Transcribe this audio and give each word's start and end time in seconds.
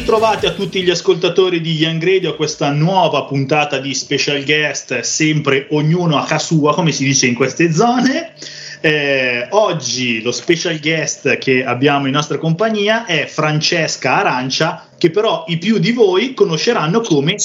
Ben 0.00 0.08
ritrovati 0.08 0.46
a 0.46 0.52
tutti 0.52 0.82
gli 0.82 0.88
ascoltatori 0.88 1.60
di 1.60 1.74
Young 1.74 2.02
Radio 2.02 2.30
a 2.30 2.34
questa 2.34 2.70
nuova 2.70 3.24
puntata 3.24 3.76
di 3.76 3.94
special 3.94 4.42
guest, 4.44 5.00
sempre 5.00 5.66
ognuno 5.72 6.16
a 6.16 6.24
casa 6.24 6.38
sua, 6.42 6.72
come 6.72 6.90
si 6.90 7.04
dice 7.04 7.26
in 7.26 7.34
queste 7.34 7.70
zone. 7.70 8.32
Eh, 8.80 9.46
oggi 9.50 10.22
lo 10.22 10.32
special 10.32 10.80
guest 10.80 11.36
che 11.36 11.62
abbiamo 11.62 12.06
in 12.06 12.14
nostra 12.14 12.38
compagnia 12.38 13.04
è 13.04 13.26
Francesca 13.26 14.16
Arancia, 14.16 14.88
che 14.96 15.10
però 15.10 15.44
i 15.48 15.58
più 15.58 15.78
di 15.78 15.92
voi 15.92 16.32
conosceranno 16.32 17.02
come 17.02 17.36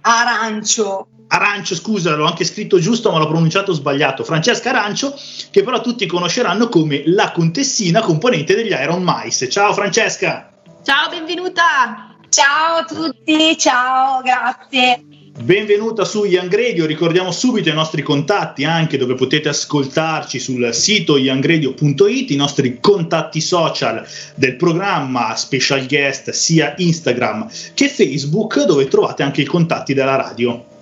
Arancio. 0.00 1.06
Arancio, 1.28 1.76
scusa, 1.76 2.16
l'ho 2.16 2.26
anche 2.26 2.44
scritto 2.44 2.80
giusto, 2.80 3.12
ma 3.12 3.18
l'ho 3.18 3.28
pronunciato 3.28 3.72
sbagliato. 3.72 4.24
Francesca 4.24 4.70
Arancio, 4.70 5.14
che 5.52 5.62
però 5.62 5.80
tutti 5.80 6.04
conosceranno 6.06 6.68
come 6.68 7.04
la 7.06 7.30
contessina 7.30 8.00
componente 8.00 8.56
degli 8.56 8.72
Iron 8.72 9.04
Mice. 9.04 9.48
Ciao 9.48 9.72
Francesca! 9.72 10.50
Ciao, 10.86 11.08
benvenuta! 11.10 12.14
Ciao 12.28 12.76
a 12.76 12.84
tutti, 12.84 13.58
ciao, 13.58 14.22
grazie. 14.22 15.02
Benvenuta 15.36 16.04
su 16.04 16.24
Young 16.24 16.54
Radio, 16.54 16.86
ricordiamo 16.86 17.32
subito 17.32 17.68
i 17.68 17.72
nostri 17.72 18.02
contatti 18.02 18.62
anche 18.62 18.96
dove 18.96 19.16
potete 19.16 19.48
ascoltarci 19.48 20.38
sul 20.38 20.72
sito 20.72 21.18
youngradio.it, 21.18 22.30
i 22.30 22.36
nostri 22.36 22.78
contatti 22.80 23.40
social 23.40 24.06
del 24.36 24.54
programma 24.54 25.34
special 25.34 25.84
guest 25.86 26.30
sia 26.30 26.74
Instagram 26.76 27.50
che 27.74 27.88
Facebook 27.88 28.62
dove 28.62 28.86
trovate 28.86 29.24
anche 29.24 29.40
i 29.40 29.44
contatti 29.44 29.92
della 29.92 30.14
radio. 30.14 30.75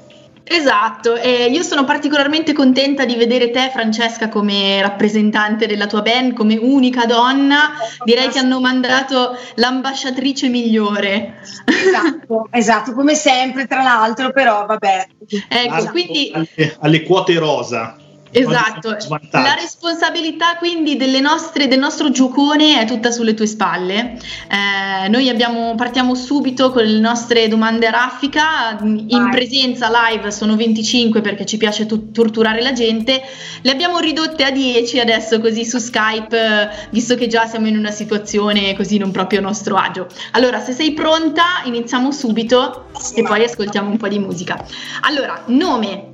Esatto, 0.47 1.17
e 1.17 1.47
io 1.47 1.63
sono 1.63 1.85
particolarmente 1.85 2.53
contenta 2.53 3.07
di 3.07 3.17
vedere 3.17 3.51
te 3.51 3.71
Francesca 3.73 4.29
come 4.29 4.81
rappresentante 4.83 5.67
della 5.67 5.87
tua 5.87 6.03
band, 6.03 6.35
come 6.35 6.57
unica 6.57 7.07
donna, 7.07 7.73
direi 8.05 8.29
che 8.29 8.41
hanno 8.41 8.61
mandato 8.61 9.37
l'ambasciatrice 9.55 10.49
migliore. 10.49 11.41
Esatto, 11.65 12.49
esatto, 12.53 12.93
come 12.93 13.15
sempre 13.15 13.67
tra 13.67 13.83
l'altro, 13.83 14.33
però 14.33 14.67
vabbè. 14.67 15.07
Ecco, 15.49 15.91
quindi... 15.91 16.31
Alle, 16.35 16.77
alle 16.79 17.03
quote 17.03 17.39
rosa. 17.39 17.97
Esatto, 18.37 18.97
la 19.31 19.55
responsabilità 19.55 20.57
quindi 20.57 20.97
nostre, 21.21 21.69
del 21.69 21.79
nostro 21.79 22.11
giocone 22.11 22.81
è 22.81 22.85
tutta 22.85 23.13
sulle 23.13 23.35
tue 23.35 23.47
spalle. 23.47 24.19
Eh, 24.49 25.09
noi 25.09 25.29
abbiamo, 25.29 25.77
partiamo 25.77 26.17
subito 26.17 26.73
con 26.73 26.83
le 26.83 26.99
nostre 26.99 27.47
domande 27.47 27.87
a 27.87 27.91
raffica, 27.91 28.77
in 28.83 29.07
Vai. 29.09 29.31
presenza 29.31 29.89
live 30.09 30.33
sono 30.33 30.57
25 30.57 31.21
perché 31.21 31.47
ci 31.47 31.57
piace 31.59 31.87
tu- 31.87 32.11
torturare 32.11 32.61
la 32.61 32.73
gente, 32.73 33.23
le 33.63 33.71
abbiamo 33.71 34.01
ridotte 34.01 34.43
a 34.43 34.51
10 34.51 34.99
adesso 34.99 35.41
così 35.41 35.65
su 35.65 35.79
Skype, 35.79 36.89
visto 36.91 37.15
che 37.15 37.29
già 37.29 37.47
siamo 37.47 37.69
in 37.69 37.77
una 37.77 37.93
situazione 37.93 38.75
così 38.75 38.99
non 38.99 39.13
proprio 39.13 39.39
a 39.39 39.43
nostro 39.43 39.77
agio. 39.77 40.09
Allora, 40.33 40.59
se 40.61 40.73
sei 40.73 40.93
pronta, 40.93 41.63
iniziamo 41.65 42.11
subito 42.11 42.87
e 43.15 43.23
poi 43.23 43.45
ascoltiamo 43.45 43.89
un 43.91 43.97
po' 43.97 44.09
di 44.09 44.19
musica. 44.19 44.65
Allora, 45.03 45.41
nome. 45.47 46.11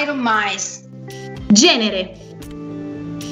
Iron 0.00 0.20
Mice. 0.20 0.81
Genere. 1.52 2.16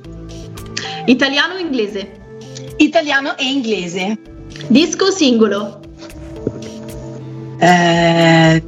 Italiano 1.05 1.53
o 1.55 1.57
inglese? 1.57 2.19
Italiano 2.77 3.35
e 3.37 3.45
inglese. 3.45 4.17
Disco 4.67 5.09
singolo? 5.09 5.79
Eh, 7.59 8.61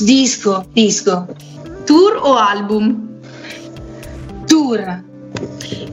disco, 0.00 0.66
disco. 0.72 1.26
Tour 1.84 2.18
o 2.22 2.36
album? 2.36 3.20
Tour. 4.46 5.02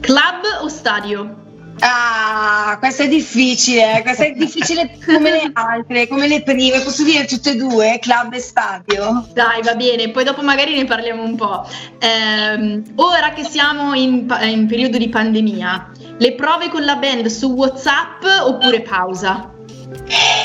Club 0.00 0.42
o 0.62 0.68
stadio? 0.68 1.40
Ah, 1.80 2.76
questa 2.78 3.02
è 3.02 3.08
difficile, 3.08 3.98
eh. 3.98 4.02
questa 4.02 4.24
è 4.24 4.32
difficile 4.38 4.96
come 5.04 5.30
le 5.30 5.50
altre, 5.52 6.06
come 6.06 6.28
le 6.28 6.42
prime. 6.42 6.80
Posso 6.80 7.02
dire 7.02 7.24
tutte 7.26 7.50
e 7.50 7.56
due, 7.56 7.98
club 8.00 8.32
e 8.32 8.38
stadio? 8.38 9.28
Dai, 9.34 9.62
va 9.62 9.74
bene, 9.74 10.10
poi 10.10 10.24
dopo 10.24 10.42
magari 10.42 10.76
ne 10.76 10.84
parliamo 10.84 11.22
un 11.22 11.36
po'. 11.36 11.66
Eh, 11.98 12.82
ora 12.94 13.30
che 13.30 13.44
siamo 13.44 13.94
in, 13.94 14.32
in 14.42 14.66
periodo 14.66 14.96
di 14.96 15.08
pandemia, 15.08 15.90
le 16.18 16.34
prove 16.34 16.68
con 16.68 16.84
la 16.84 16.96
band 16.96 17.26
su 17.26 17.52
WhatsApp 17.52 18.22
oppure 18.44 18.82
pausa? 18.82 19.50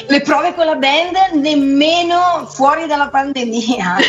Le 0.08 0.22
prove 0.22 0.54
con 0.54 0.66
la 0.66 0.76
band 0.76 1.16
nemmeno 1.34 2.48
fuori 2.50 2.88
dalla 2.88 3.10
pandemia. 3.10 3.98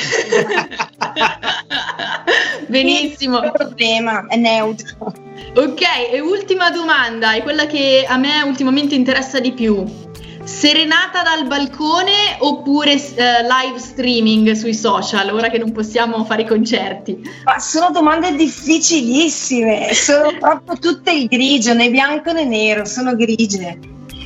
Benissimo. 2.68 3.40
Non 3.40 3.52
problema, 3.52 4.26
è 4.28 4.36
neutro. 4.36 5.12
Ok, 5.54 5.82
e 6.12 6.20
ultima 6.20 6.70
domanda, 6.70 7.32
è 7.32 7.42
quella 7.42 7.66
che 7.66 8.04
a 8.06 8.16
me 8.16 8.42
ultimamente 8.42 8.94
interessa 8.94 9.40
di 9.40 9.52
più. 9.52 10.06
Serenata 10.44 11.22
dal 11.22 11.46
balcone 11.46 12.36
oppure 12.38 12.92
eh, 12.92 13.42
live 13.42 13.78
streaming 13.78 14.52
sui 14.52 14.72
social, 14.72 15.28
ora 15.28 15.50
che 15.50 15.58
non 15.58 15.72
possiamo 15.72 16.24
fare 16.24 16.42
i 16.42 16.46
concerti? 16.46 17.20
Ma 17.44 17.58
sono 17.58 17.90
domande 17.90 18.34
difficilissime, 18.34 19.92
sono 19.92 20.34
proprio 20.38 20.78
tutte 20.78 21.12
il 21.12 21.26
grigio, 21.26 21.74
né 21.74 21.90
bianco 21.90 22.32
né 22.32 22.44
nero, 22.44 22.86
sono 22.86 23.14
grigie. 23.14 23.78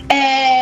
Eh, 0.06 0.61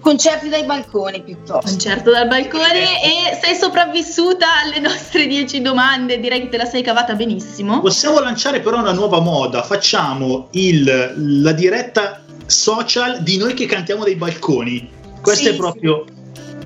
concerti 0.00 0.48
dai 0.48 0.64
balconi 0.64 1.22
piuttosto. 1.22 1.68
Concerto 1.68 2.10
dal 2.10 2.26
balcone 2.26 3.00
e 3.02 3.38
sei 3.40 3.54
sopravvissuta 3.54 4.46
alle 4.64 4.80
nostre 4.80 5.26
10 5.26 5.62
domande, 5.62 6.18
direi 6.20 6.42
che 6.42 6.48
te 6.48 6.56
la 6.56 6.64
sei 6.64 6.82
cavata 6.82 7.14
benissimo. 7.14 7.80
Possiamo 7.80 8.20
lanciare 8.20 8.60
però 8.60 8.78
una 8.78 8.92
nuova 8.92 9.20
moda, 9.20 9.62
facciamo 9.62 10.48
il, 10.52 11.14
la 11.42 11.52
diretta 11.52 12.22
social 12.46 13.22
di 13.22 13.38
noi 13.38 13.54
che 13.54 13.66
cantiamo 13.66 14.04
dai 14.04 14.16
balconi. 14.16 14.90
Questo 15.22 15.48
sì, 15.48 15.54
è 15.54 15.56
proprio... 15.56 16.04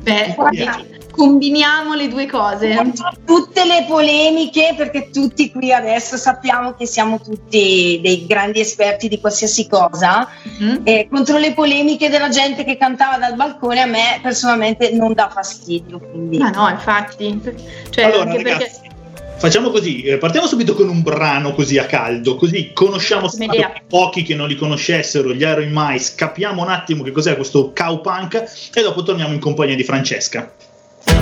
Beh, 0.00 0.34
combiniamo 1.16 1.94
le 1.94 2.08
due 2.08 2.26
cose. 2.26 2.92
Tutte 3.24 3.64
le 3.64 3.86
polemiche, 3.88 4.74
perché 4.76 5.10
tutti 5.10 5.50
qui 5.50 5.72
adesso 5.72 6.16
sappiamo 6.16 6.74
che 6.74 6.86
siamo 6.86 7.20
tutti 7.20 7.98
dei 8.02 8.26
grandi 8.26 8.60
esperti 8.60 9.08
di 9.08 9.18
qualsiasi 9.18 9.66
cosa, 9.66 10.28
mm-hmm. 10.62 10.76
e 10.84 11.08
contro 11.10 11.38
le 11.38 11.54
polemiche 11.54 12.08
della 12.08 12.28
gente 12.28 12.64
che 12.64 12.76
cantava 12.76 13.16
dal 13.16 13.34
balcone 13.34 13.80
a 13.80 13.86
me 13.86 14.20
personalmente 14.22 14.92
non 14.92 15.14
dà 15.14 15.28
fastidio. 15.28 15.98
Quindi. 15.98 16.38
Ma 16.38 16.50
no, 16.50 16.68
infatti. 16.68 17.40
Cioè, 17.90 18.04
allora, 18.04 18.22
anche 18.22 18.42
ragazzi, 18.42 18.80
perché... 18.82 18.94
Facciamo 19.38 19.68
così, 19.68 20.02
eh, 20.02 20.16
partiamo 20.16 20.46
subito 20.46 20.74
con 20.74 20.88
un 20.88 21.02
brano 21.02 21.52
così 21.52 21.76
a 21.76 21.84
caldo, 21.84 22.36
così 22.36 22.70
conosciamo 22.72 23.28
pochi 23.86 24.22
che 24.22 24.34
non 24.34 24.48
li 24.48 24.56
conoscessero, 24.56 25.34
gli 25.34 25.42
Iron 25.42 25.68
Mice, 25.70 26.14
capiamo 26.16 26.62
un 26.62 26.70
attimo 26.70 27.02
che 27.02 27.10
cos'è 27.10 27.36
questo 27.36 27.70
cowpunk 27.74 28.70
e 28.72 28.82
dopo 28.82 29.02
torniamo 29.02 29.34
in 29.34 29.38
compagnia 29.38 29.76
di 29.76 29.84
Francesca. 29.84 30.50
Un 31.06 31.14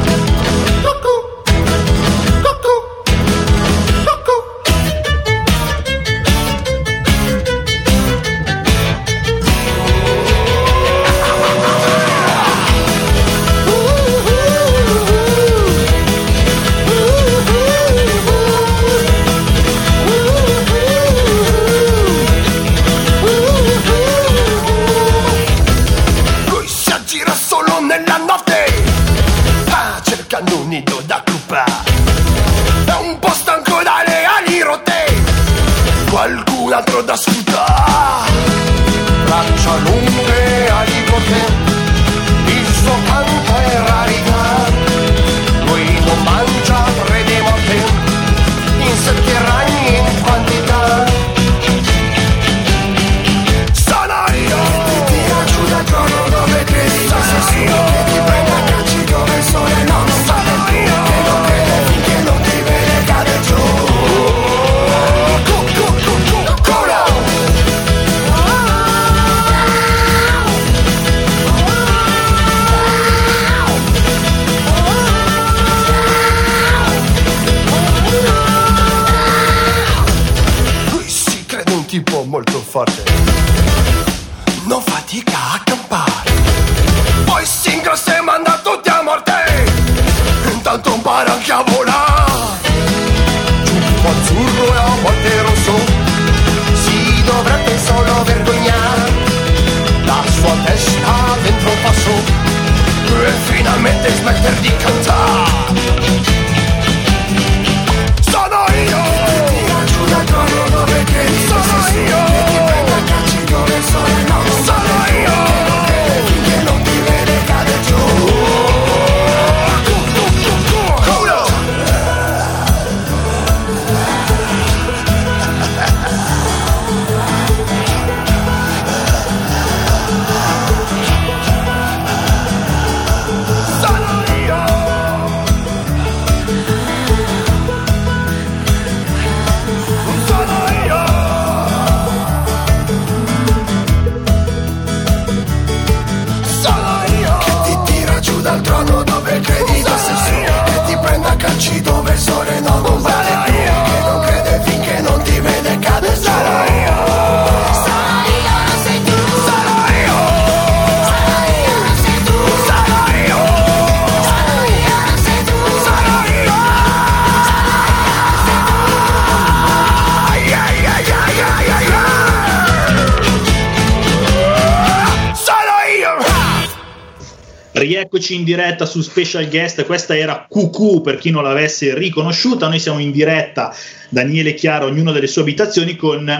in 178.45 178.51
diretta 178.51 178.85
su 178.85 179.01
Special 179.01 179.49
Guest, 179.49 179.85
questa 179.87 180.17
era 180.17 180.47
QQ 180.49 181.01
per 181.01 181.17
chi 181.17 181.31
non 181.31 181.43
l'avesse 181.43 181.95
riconosciuta, 181.95 182.69
noi 182.69 182.79
siamo 182.79 182.99
in 182.99 183.11
diretta, 183.11 183.75
Daniele 184.11 184.53
Chiaro, 184.53 184.87
ognuno 184.87 185.11
delle 185.13 185.27
sue 185.27 185.41
abitazioni, 185.41 185.97
con 185.97 186.31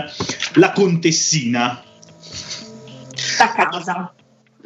la 0.53 0.71
contessina. 0.71 1.83
Da 3.37 3.51
casa. 3.51 4.13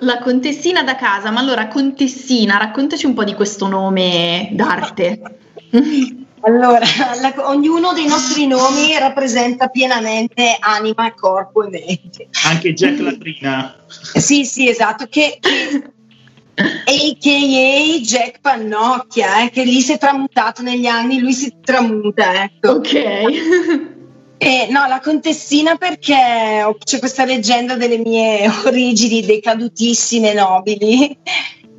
La 0.01 0.19
contessina 0.19 0.83
da 0.83 0.95
casa, 0.95 1.31
ma 1.31 1.39
allora 1.39 1.67
contessina, 1.67 2.57
raccontaci 2.57 3.05
un 3.05 3.13
po' 3.13 3.23
di 3.23 3.33
questo 3.33 3.67
nome 3.67 4.49
d'arte. 4.51 5.21
Allora, 6.41 6.85
la, 7.19 7.49
ognuno 7.49 7.91
dei 7.91 8.07
nostri 8.07 8.47
nomi 8.47 8.97
rappresenta 8.97 9.67
pienamente 9.67 10.55
anima, 10.57 11.13
corpo 11.13 11.65
e 11.65 11.69
mente. 11.69 12.29
Anche 12.45 12.73
Jack 12.73 12.99
Latrina. 12.99 13.75
Sì, 13.87 14.45
sì, 14.45 14.69
esatto, 14.69 15.07
che, 15.09 15.37
che 15.41 15.91
a.k.a. 16.59 17.99
Jack 18.01 18.41
Pannocchia, 18.41 19.43
eh, 19.43 19.49
che 19.49 19.63
lì 19.63 19.81
si 19.81 19.93
è 19.93 19.97
tramutato 19.97 20.61
negli 20.61 20.85
anni, 20.85 21.19
lui 21.19 21.33
si 21.33 21.55
tramuta, 21.61 22.43
ecco. 22.43 22.71
Ok. 22.71 23.97
Eh, 24.41 24.67
no, 24.69 24.87
la 24.87 25.01
contessina 25.01 25.75
perché 25.75 26.15
c'è 26.81 26.99
questa 26.99 27.25
leggenda 27.25 27.75
delle 27.75 27.97
mie 27.97 28.47
origini 28.63 29.25
decadutissime 29.25 30.33
nobili 30.33 31.17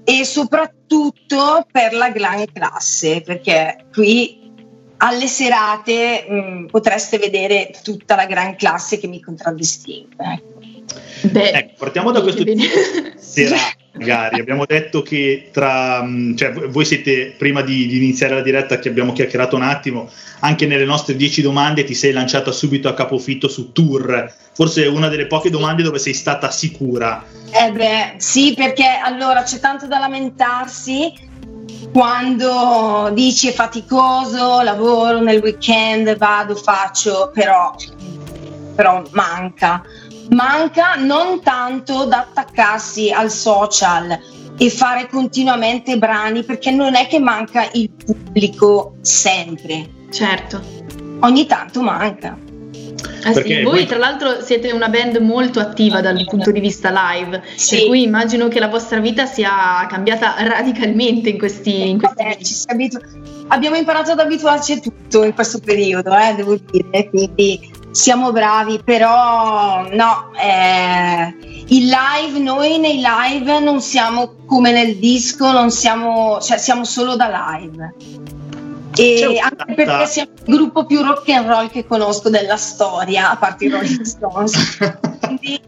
e 0.05 0.25
soprattutto 0.27 1.67
per 1.73 1.95
la 1.95 2.11
gran 2.11 2.45
classe, 2.53 3.23
perché 3.23 3.87
qui 3.91 4.53
alle 4.99 5.27
serate 5.27 6.27
mh, 6.29 6.35
mm, 6.35 6.67
potreste 6.67 7.17
vedere 7.17 7.71
tutta 7.83 8.15
la 8.15 8.27
gran 8.27 8.55
classe 8.57 8.99
che 8.99 9.07
mi 9.07 9.23
contraddistingue. 9.23 10.17
Ecco. 10.19 11.29
Beh, 11.31 11.51
ecco, 11.53 11.75
partiamo 11.79 12.11
da 12.11 12.21
questo 12.21 12.45
tipo 12.45 12.63
serate 13.17 13.80
magari. 13.93 14.41
Abbiamo 14.41 14.65
detto 14.67 15.03
che 15.03 15.49
tra, 15.53 16.03
mm, 16.03 16.37
cioè, 16.37 16.53
voi 16.53 16.85
siete, 16.85 17.35
prima 17.37 17.63
di, 17.63 17.87
di, 17.87 17.97
iniziare 17.97 18.35
la 18.35 18.43
diretta 18.43 18.79
che 18.79 18.89
abbiamo 18.89 19.13
chiacchierato 19.13 19.57
un 19.57 19.63
attimo, 19.63 20.11
anche 20.41 20.67
nelle 20.67 20.85
nostre 20.85 21.17
10 21.17 21.43
domande 21.43 21.85
ti 21.85 21.95
sei 21.95 22.13
lanciata 22.13 22.53
subito 22.53 22.89
a 22.89 22.95
capofitto 22.95 23.49
su 23.49 23.73
tour, 23.73 24.33
forse 24.53 24.87
una 24.87 25.09
delle 25.09 25.27
poche 25.27 25.51
domande 25.51 25.83
dove 25.83 25.99
sei 25.99 26.15
stata 26.15 26.51
sicura. 26.51 27.25
Eh 27.51 27.73
beh, 27.73 28.15
sì, 28.19 28.55
perché 28.55 28.87
allora 29.03 29.43
c'è 29.43 29.59
tanto 29.59 29.87
da 29.87 29.99
lamentarsi 29.99 31.29
quando 31.93 33.11
dici 33.13 33.49
è 33.49 33.53
faticoso, 33.53 34.61
lavoro 34.63 35.21
nel 35.21 35.41
weekend, 35.41 36.17
vado, 36.17 36.55
faccio, 36.55 37.31
però, 37.35 37.75
però 38.75 39.03
manca 39.11 39.83
manca 40.31 40.95
non 40.97 41.41
tanto 41.43 42.05
da 42.05 42.21
attaccarsi 42.21 43.11
al 43.11 43.31
social 43.31 44.19
e 44.59 44.71
fare 44.71 45.09
continuamente 45.09 45.97
brani 45.97 46.45
perché 46.45 46.71
non 46.71 46.95
è 46.95 47.07
che 47.07 47.19
manca 47.19 47.69
il 47.73 47.91
pubblico 47.91 48.97
sempre. 49.01 49.89
Certo. 50.11 50.61
Ogni 51.21 51.47
tanto 51.47 51.83
manca. 51.83 52.37
Eh 53.25 53.35
sì, 53.35 53.63
voi 53.63 53.87
tra 53.87 53.99
l'altro 53.99 54.43
siete 54.43 54.73
una 54.73 54.89
band 54.89 55.17
molto 55.17 55.61
attiva 55.61 56.01
dal 56.01 56.25
punto 56.25 56.51
di 56.51 56.61
vista 56.61 56.91
live, 56.91 57.43
sì. 57.55 57.77
per 57.77 57.87
cui 57.87 58.03
immagino 58.03 58.49
che 58.49 58.59
la 58.59 58.69
vostra 58.69 58.99
vita 58.99 59.27
sia 59.27 59.87
cambiata 59.89 60.35
radicalmente 60.39 61.29
in 61.31 61.39
questi, 61.39 61.89
in 61.89 61.99
questi 61.99 62.23
Vabbè, 62.23 62.39
abitu- 62.67 63.03
Abbiamo 63.49 63.77
imparato 63.77 64.13
ad 64.13 64.21
abituarci 64.21 64.73
a 64.73 64.79
tutto 64.79 65.25
in 65.25 65.35
questo 65.35 65.59
periodo, 65.59 66.17
eh, 66.17 66.35
devo 66.35 66.57
dire, 66.71 67.09
quindi 67.11 67.71
siamo 67.91 68.33
bravi, 68.33 68.81
però 68.85 69.87
no, 69.91 70.31
eh, 70.41 71.35
il 71.69 71.87
live, 71.87 72.39
noi 72.39 72.79
nei 72.79 73.03
live 73.03 73.61
non 73.61 73.81
siamo 73.81 74.35
come 74.47 74.73
nel 74.73 74.97
disco, 74.97 75.53
non 75.53 75.71
siamo, 75.71 76.41
cioè 76.41 76.59
siamo 76.59 76.85
solo 76.85 77.17
da 77.17 77.57
live. 77.59 77.95
E 78.97 79.39
anche 79.39 79.75
perché 79.75 80.07
siamo 80.07 80.31
il 80.45 80.57
gruppo 80.57 80.85
più 80.85 81.01
rock 81.03 81.29
and 81.31 81.47
roll 81.47 81.71
che 81.71 81.87
conosco 81.87 82.29
della 82.29 82.57
storia, 82.57 83.31
a 83.31 83.37
parte 83.37 83.67
i 83.67 83.69
Rolling 83.69 84.03
Stones. 84.03 84.79
Quindi 85.21 85.61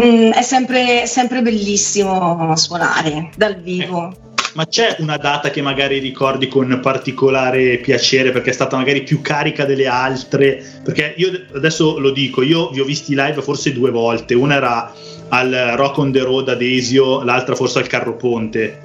mm, 0.00 0.30
è 0.32 0.42
sempre, 0.42 1.06
sempre 1.06 1.42
bellissimo 1.42 2.54
suonare 2.56 3.30
dal 3.36 3.56
vivo 3.56 4.30
ma 4.54 4.66
c'è 4.66 4.96
una 4.98 5.16
data 5.16 5.50
che 5.50 5.62
magari 5.62 5.98
ricordi 5.98 6.48
con 6.48 6.78
particolare 6.82 7.78
piacere 7.78 8.30
perché 8.30 8.50
è 8.50 8.52
stata 8.52 8.76
magari 8.76 9.02
più 9.02 9.20
carica 9.20 9.64
delle 9.64 9.86
altre? 9.86 10.62
Perché 10.82 11.14
io 11.16 11.30
adesso 11.54 11.98
lo 11.98 12.10
dico, 12.10 12.42
io 12.42 12.70
vi 12.70 12.80
ho 12.80 12.84
visti 12.84 13.14
live 13.14 13.40
forse 13.42 13.72
due 13.72 13.90
volte, 13.90 14.34
una 14.34 14.56
era 14.56 14.94
al 15.28 15.72
Rock 15.76 15.98
on 15.98 16.12
the 16.12 16.20
Road 16.20 16.48
ad 16.48 16.60
Esio, 16.60 17.22
l'altra 17.22 17.54
forse 17.54 17.78
al 17.78 17.86
Carro 17.86 18.16
Ponte. 18.16 18.80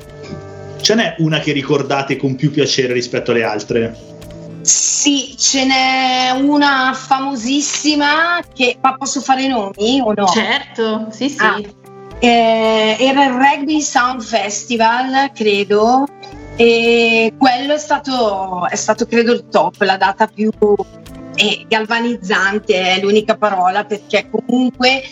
Ce 0.79 0.95
n'è 0.95 1.15
una 1.17 1.39
che 1.39 1.51
ricordate 1.51 2.15
con 2.15 2.35
più 2.35 2.51
piacere 2.51 2.93
rispetto 2.93 3.31
alle 3.31 3.43
altre? 3.43 4.15
Sì, 4.61 5.35
ce 5.37 5.65
n'è 5.65 6.31
una 6.41 6.93
famosissima 6.93 8.41
che 8.53 8.77
ma 8.81 8.95
posso 8.95 9.21
fare 9.21 9.43
i 9.43 9.47
nomi 9.47 10.01
o 10.01 10.13
no? 10.13 10.27
Certo, 10.27 11.07
sì, 11.09 11.29
sì. 11.29 11.37
Ah, 11.39 11.59
eh, 12.19 12.97
era 12.99 13.25
il 13.25 13.33
Rugby 13.33 13.81
Sound 13.81 14.21
Festival, 14.21 15.31
credo, 15.33 16.05
e 16.55 17.33
quello 17.37 17.73
è 17.73 17.77
stato, 17.77 18.67
è 18.67 18.75
stato 18.75 19.05
credo 19.05 19.33
il 19.33 19.47
top, 19.49 19.81
la 19.81 19.97
data 19.97 20.27
più 20.27 20.51
eh, 21.35 21.65
galvanizzante, 21.67 22.95
è 22.95 22.99
l'unica 23.01 23.37
parola, 23.37 23.85
perché 23.85 24.29
comunque 24.29 25.03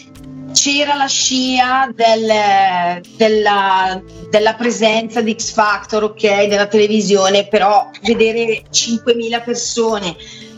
c'era 0.52 0.96
la 0.96 1.08
scia 1.08 1.92
del, 1.94 3.02
della, 3.18 4.02
della, 4.30 4.54
presenza 4.56 5.22
di 5.22 5.36
X 5.38 5.52
Factor, 5.52 6.04
ok, 6.04 6.48
della 6.48 6.68
televisione, 6.68 7.48
però 7.48 7.90
vedere 8.02 8.64
5.000 8.72 9.44
persone 9.44 10.16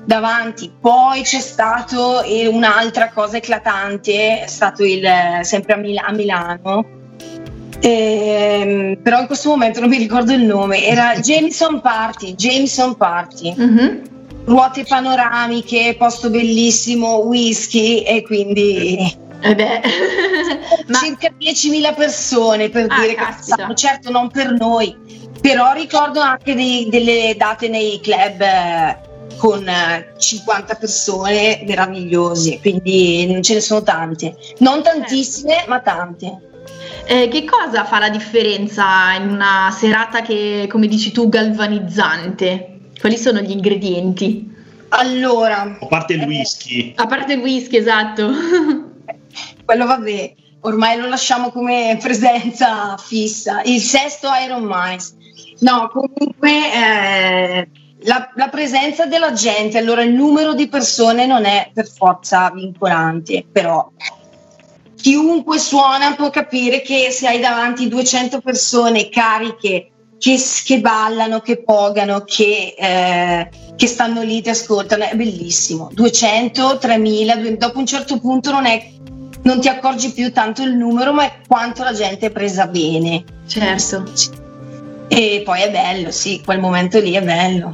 davanti. 0.08 0.72
Poi 0.80 1.22
c'è 1.22 1.42
stato 1.42 2.24
un'altra 2.50 3.12
cosa 3.12 3.38
eclatante, 3.38 4.44
è 4.44 4.48
stato 4.48 4.86
il, 4.86 5.06
sempre 5.42 5.74
a, 5.74 5.76
Mil- 5.76 6.02
a 6.02 6.12
Milano. 6.14 6.96
Eh, 7.80 8.98
però 9.04 9.20
in 9.20 9.28
questo 9.28 9.50
momento 9.50 9.82
non 9.82 9.90
mi 9.90 9.98
ricordo 9.98 10.32
il 10.34 10.44
nome, 10.44 10.84
era 10.86 11.20
Jameson 11.20 11.82
Party. 11.82 12.34
Jameson 12.36 12.96
Party. 12.96 13.54
Mm-hmm. 13.60 14.02
ruote 14.46 14.86
panoramiche, 14.86 15.96
posto 15.98 16.30
bellissimo, 16.30 17.18
whisky 17.18 18.02
e 18.02 18.24
quindi... 18.24 18.98
Eh. 18.98 19.16
Ma... 20.88 20.98
Circa 21.00 21.32
10.000 21.38 21.96
persone 21.96 22.70
per 22.70 22.88
ah, 22.90 23.00
dire 23.00 23.14
che 23.14 23.76
certo 23.76 24.10
non 24.10 24.32
per 24.32 24.54
noi, 24.54 24.96
però 25.42 25.74
ricordo 25.74 26.22
anche 26.22 26.56
dei, 26.56 26.88
delle 26.90 27.36
date 27.38 27.68
nei 27.68 28.00
club 28.02 28.42
eh, 28.42 29.07
con 29.36 29.70
50 30.18 30.74
eh, 30.74 30.78
persone 30.78 31.64
meravigliosi, 31.66 32.60
quindi 32.60 33.26
non 33.32 33.44
ce 33.44 33.56
ne 33.56 33.60
sono 33.60 33.84
tante, 33.84 34.36
non 34.60 34.82
tantissime, 34.82 35.66
ma 35.68 35.80
tante. 35.82 36.42
Eh, 37.06 37.28
che 37.30 37.46
cosa 37.46 37.86
fa 37.86 38.00
la 38.00 38.10
differenza 38.10 39.14
in 39.14 39.30
una 39.30 39.70
serata 39.72 40.22
che, 40.22 40.68
come 40.70 40.88
dici 40.88 41.12
tu, 41.12 41.30
galvanizzante? 41.30 42.80
Quali 43.00 43.18
sono 43.18 43.40
gli 43.40 43.52
ingredienti? 43.52 44.56
Allora, 44.90 45.78
a 45.80 45.86
parte 45.88 46.14
il 46.14 46.24
whisky. 46.24 46.90
Eh, 46.90 46.94
a 46.96 47.06
parte 47.06 47.34
il 47.34 47.40
whisky, 47.40 47.78
esatto. 47.78 48.30
Quello 49.66 49.86
vabbè, 49.86 50.34
ormai 50.62 50.98
lo 50.98 51.08
lasciamo 51.08 51.52
come 51.52 51.98
presenza 52.02 52.98
fissa. 52.98 53.62
Il 53.64 53.82
sesto 53.82 54.30
Iron 54.46 54.66
Minds. 54.66 55.16
No, 55.60 55.90
comunque 55.90 56.74
eh, 56.74 57.70
la, 58.02 58.32
la, 58.36 58.50
presenza 58.50 59.06
della 59.06 59.34
gente, 59.34 59.78
allora 59.78 60.04
il 60.04 60.14
numero 60.14 60.54
di 60.54 60.68
persone 60.68 61.26
non 61.26 61.46
è 61.46 61.72
per 61.74 61.88
forza 61.88 62.52
vincolante, 62.54 63.46
però 63.52 63.92
chiunque 64.96 65.58
suona 65.58 66.16
può 66.16 66.30
capire 66.30 66.82
che 66.82 67.12
se 67.12 67.28
hai 67.28 67.40
davanti 67.40 67.88
200 67.88 68.42
persone 68.42 69.10
cariche 69.10 69.92
che, 70.18 70.40
che 70.64 70.80
ballano, 70.80 71.40
che 71.42 71.64
pogano, 71.64 72.22
che, 72.22 72.76
eh, 72.78 73.50
che, 73.76 73.88
stanno 73.88 74.22
lì, 74.22 74.42
ti 74.42 74.50
ascoltano, 74.50 75.04
è 75.04 75.16
bellissimo. 75.16 75.90
200, 75.94 76.78
3000, 76.80 77.36
2000, 77.36 77.58
dopo 77.58 77.80
un 77.80 77.86
certo 77.86 78.20
punto 78.20 78.52
non, 78.52 78.66
è, 78.66 78.92
non 79.44 79.60
ti 79.60 79.68
accorgi 79.68 80.12
più 80.12 80.32
tanto 80.32 80.64
il 80.64 80.74
numero, 80.74 81.14
ma 81.14 81.24
è 81.24 81.34
quanto 81.48 81.84
la 81.84 81.94
gente 81.94 82.28
è 82.28 82.32
presa 82.32 82.68
bene. 82.68 83.24
Certo. 83.48 84.46
E 85.08 85.42
poi 85.44 85.62
è 85.62 85.72
bello, 85.72 86.12
sì, 86.12 86.42
quel 86.44 86.60
momento 86.60 87.00
lì 87.00 87.14
è 87.14 87.22
bello. 87.22 87.74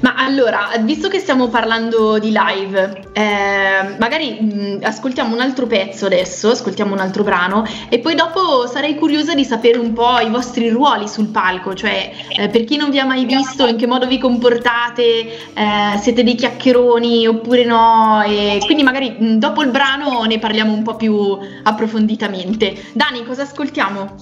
Ma 0.00 0.14
allora, 0.16 0.70
visto 0.80 1.08
che 1.08 1.18
stiamo 1.18 1.48
parlando 1.48 2.18
di 2.18 2.32
live, 2.32 3.02
eh, 3.12 3.96
magari 3.98 4.38
mh, 4.40 4.78
ascoltiamo 4.82 5.34
un 5.34 5.40
altro 5.40 5.66
pezzo 5.66 6.06
adesso, 6.06 6.50
ascoltiamo 6.50 6.94
un 6.94 7.00
altro 7.00 7.22
brano 7.22 7.66
e 7.88 7.98
poi 7.98 8.14
dopo 8.14 8.66
sarei 8.66 8.94
curiosa 8.94 9.34
di 9.34 9.44
sapere 9.44 9.78
un 9.78 9.92
po' 9.92 10.18
i 10.20 10.30
vostri 10.30 10.68
ruoli 10.70 11.06
sul 11.06 11.28
palco, 11.28 11.74
cioè 11.74 12.10
eh, 12.28 12.48
per 12.48 12.64
chi 12.64 12.76
non 12.76 12.90
vi 12.90 12.98
ha 12.98 13.04
mai 13.04 13.24
visto, 13.26 13.66
in 13.66 13.76
che 13.76 13.86
modo 13.86 14.06
vi 14.06 14.18
comportate, 14.18 15.02
eh, 15.02 15.98
siete 16.00 16.22
dei 16.22 16.34
chiacchieroni 16.34 17.26
oppure 17.26 17.64
no, 17.64 18.22
e 18.22 18.58
quindi 18.64 18.82
magari 18.82 19.16
mh, 19.18 19.38
dopo 19.38 19.62
il 19.62 19.70
brano 19.70 20.24
ne 20.24 20.38
parliamo 20.38 20.72
un 20.72 20.82
po' 20.82 20.96
più 20.96 21.38
approfonditamente. 21.62 22.74
Dani, 22.92 23.24
cosa 23.24 23.42
ascoltiamo? 23.42 24.16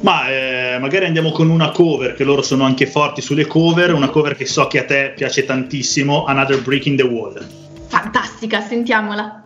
Ma 0.00 0.28
eh, 0.28 0.78
magari 0.78 1.06
andiamo 1.06 1.30
con 1.30 1.48
una 1.50 1.70
cover, 1.70 2.14
che 2.14 2.24
loro 2.24 2.42
sono 2.42 2.64
anche 2.64 2.86
forti 2.86 3.20
sulle 3.20 3.46
cover, 3.46 3.94
una 3.94 4.08
cover 4.10 4.36
che 4.36 4.46
so 4.46 4.66
che 4.66 4.80
a 4.80 4.84
te 4.84 5.12
piace 5.16 5.44
tantissimo, 5.44 6.24
Another 6.24 6.62
Break 6.62 6.86
in 6.86 6.96
the 6.96 7.02
Wall. 7.02 7.44
Fantastica, 7.88 8.60
sentiamola. 8.60 9.45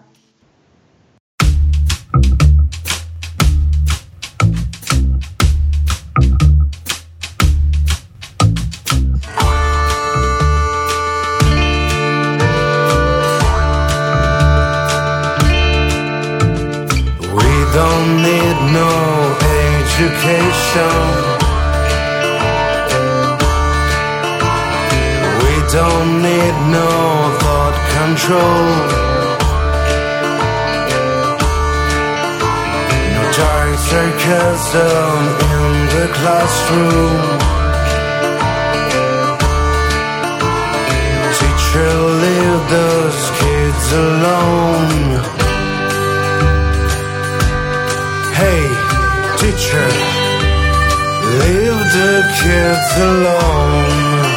Need 26.51 26.73
no 26.73 26.91
thought 27.41 27.77
control. 27.99 28.65
No 33.15 33.23
dark 33.39 33.75
sarcasm 33.89 35.21
in 35.55 35.73
the 35.95 36.07
classroom. 36.17 37.21
Teacher, 41.39 41.93
leave 42.25 42.63
those 42.77 43.23
kids 43.41 43.85
alone. 44.07 44.93
Hey, 48.41 48.63
teacher, 49.41 49.89
leave 51.43 51.81
the 51.97 52.15
kids 52.43 52.91
alone. 53.09 54.30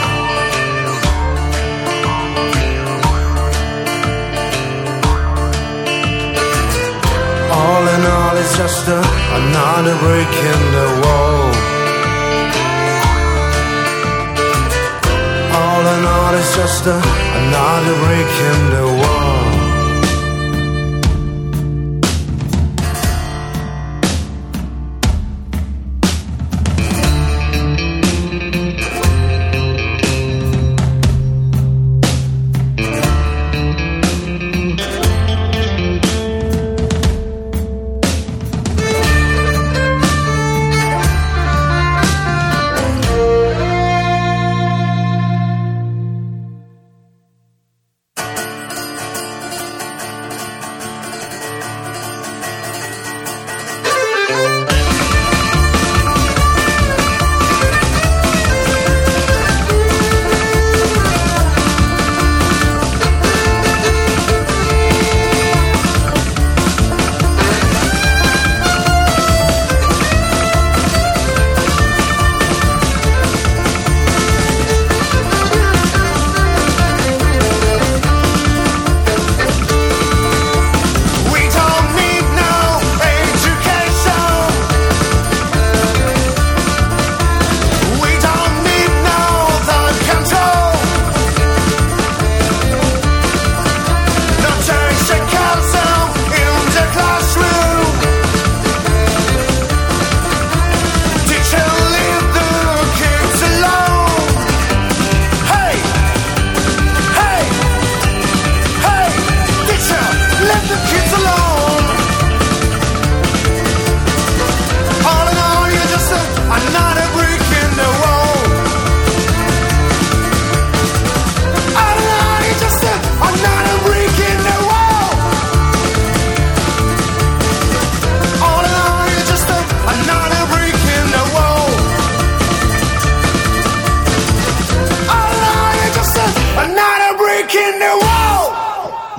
Just 8.57 8.87
a, 8.87 8.99
another 8.99 9.97
break 9.99 10.33
in 10.51 10.61
the 10.77 10.87
wall. 11.01 11.49
All 15.57 15.83
in 15.93 16.05
all, 16.05 16.33
it's 16.35 16.55
just 16.55 16.85
a, 16.85 16.97
another 17.41 17.95
break 18.05 18.31
in 18.51 18.69
the 18.69 18.85
wall. 18.99 19.12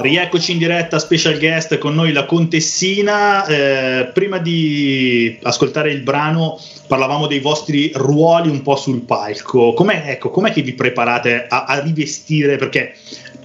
Rieccoci 0.05 0.53
in 0.53 0.59
diretta, 0.59 0.99
special 0.99 1.39
guest 1.39 1.79
con 1.79 1.95
noi 1.95 2.13
la 2.13 2.27
contessina. 2.27 3.47
Eh, 3.47 4.11
prima 4.13 4.37
di 4.37 5.39
ascoltare 5.41 5.93
il 5.93 6.03
brano 6.03 6.61
parlavamo 6.87 7.27
dei 7.27 7.39
vostri 7.39 7.91
ruoli 7.95 8.51
un 8.51 8.61
po' 8.61 8.77
sul 8.77 9.01
palco. 9.01 9.73
Com'è, 9.73 10.03
ecco, 10.05 10.29
com'è 10.29 10.53
che 10.53 10.61
vi 10.61 10.75
preparate 10.75 11.47
a, 11.49 11.65
a 11.65 11.81
rivestire? 11.81 12.57
Perché 12.57 12.97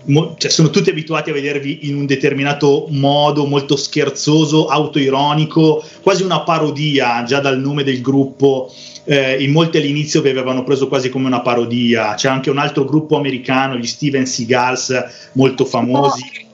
mo, 0.07 0.35
cioè, 0.37 0.51
sono 0.51 0.69
tutti 0.69 0.89
abituati 0.89 1.29
a 1.29 1.33
vedervi 1.33 1.87
in 1.87 1.95
un 1.95 2.05
determinato 2.05 2.87
modo, 2.89 3.45
molto 3.45 3.77
scherzoso, 3.77 4.67
autoironico, 4.67 5.81
quasi 6.01 6.23
una 6.23 6.41
parodia 6.41 7.23
già 7.23 7.39
dal 7.39 7.57
nome 7.57 7.83
del 7.85 8.01
gruppo. 8.01 8.69
Eh, 9.05 9.41
in 9.41 9.53
molti 9.53 9.77
all'inizio 9.77 10.21
vi 10.21 10.27
avevano 10.27 10.65
preso 10.65 10.89
quasi 10.89 11.07
come 11.07 11.27
una 11.27 11.39
parodia. 11.39 12.15
C'è 12.15 12.27
anche 12.27 12.49
un 12.49 12.57
altro 12.57 12.83
gruppo 12.83 13.15
americano, 13.15 13.77
gli 13.77 13.87
Steven 13.87 14.25
Seagals, 14.25 14.93
molto 15.31 15.63
famosi. 15.63 16.47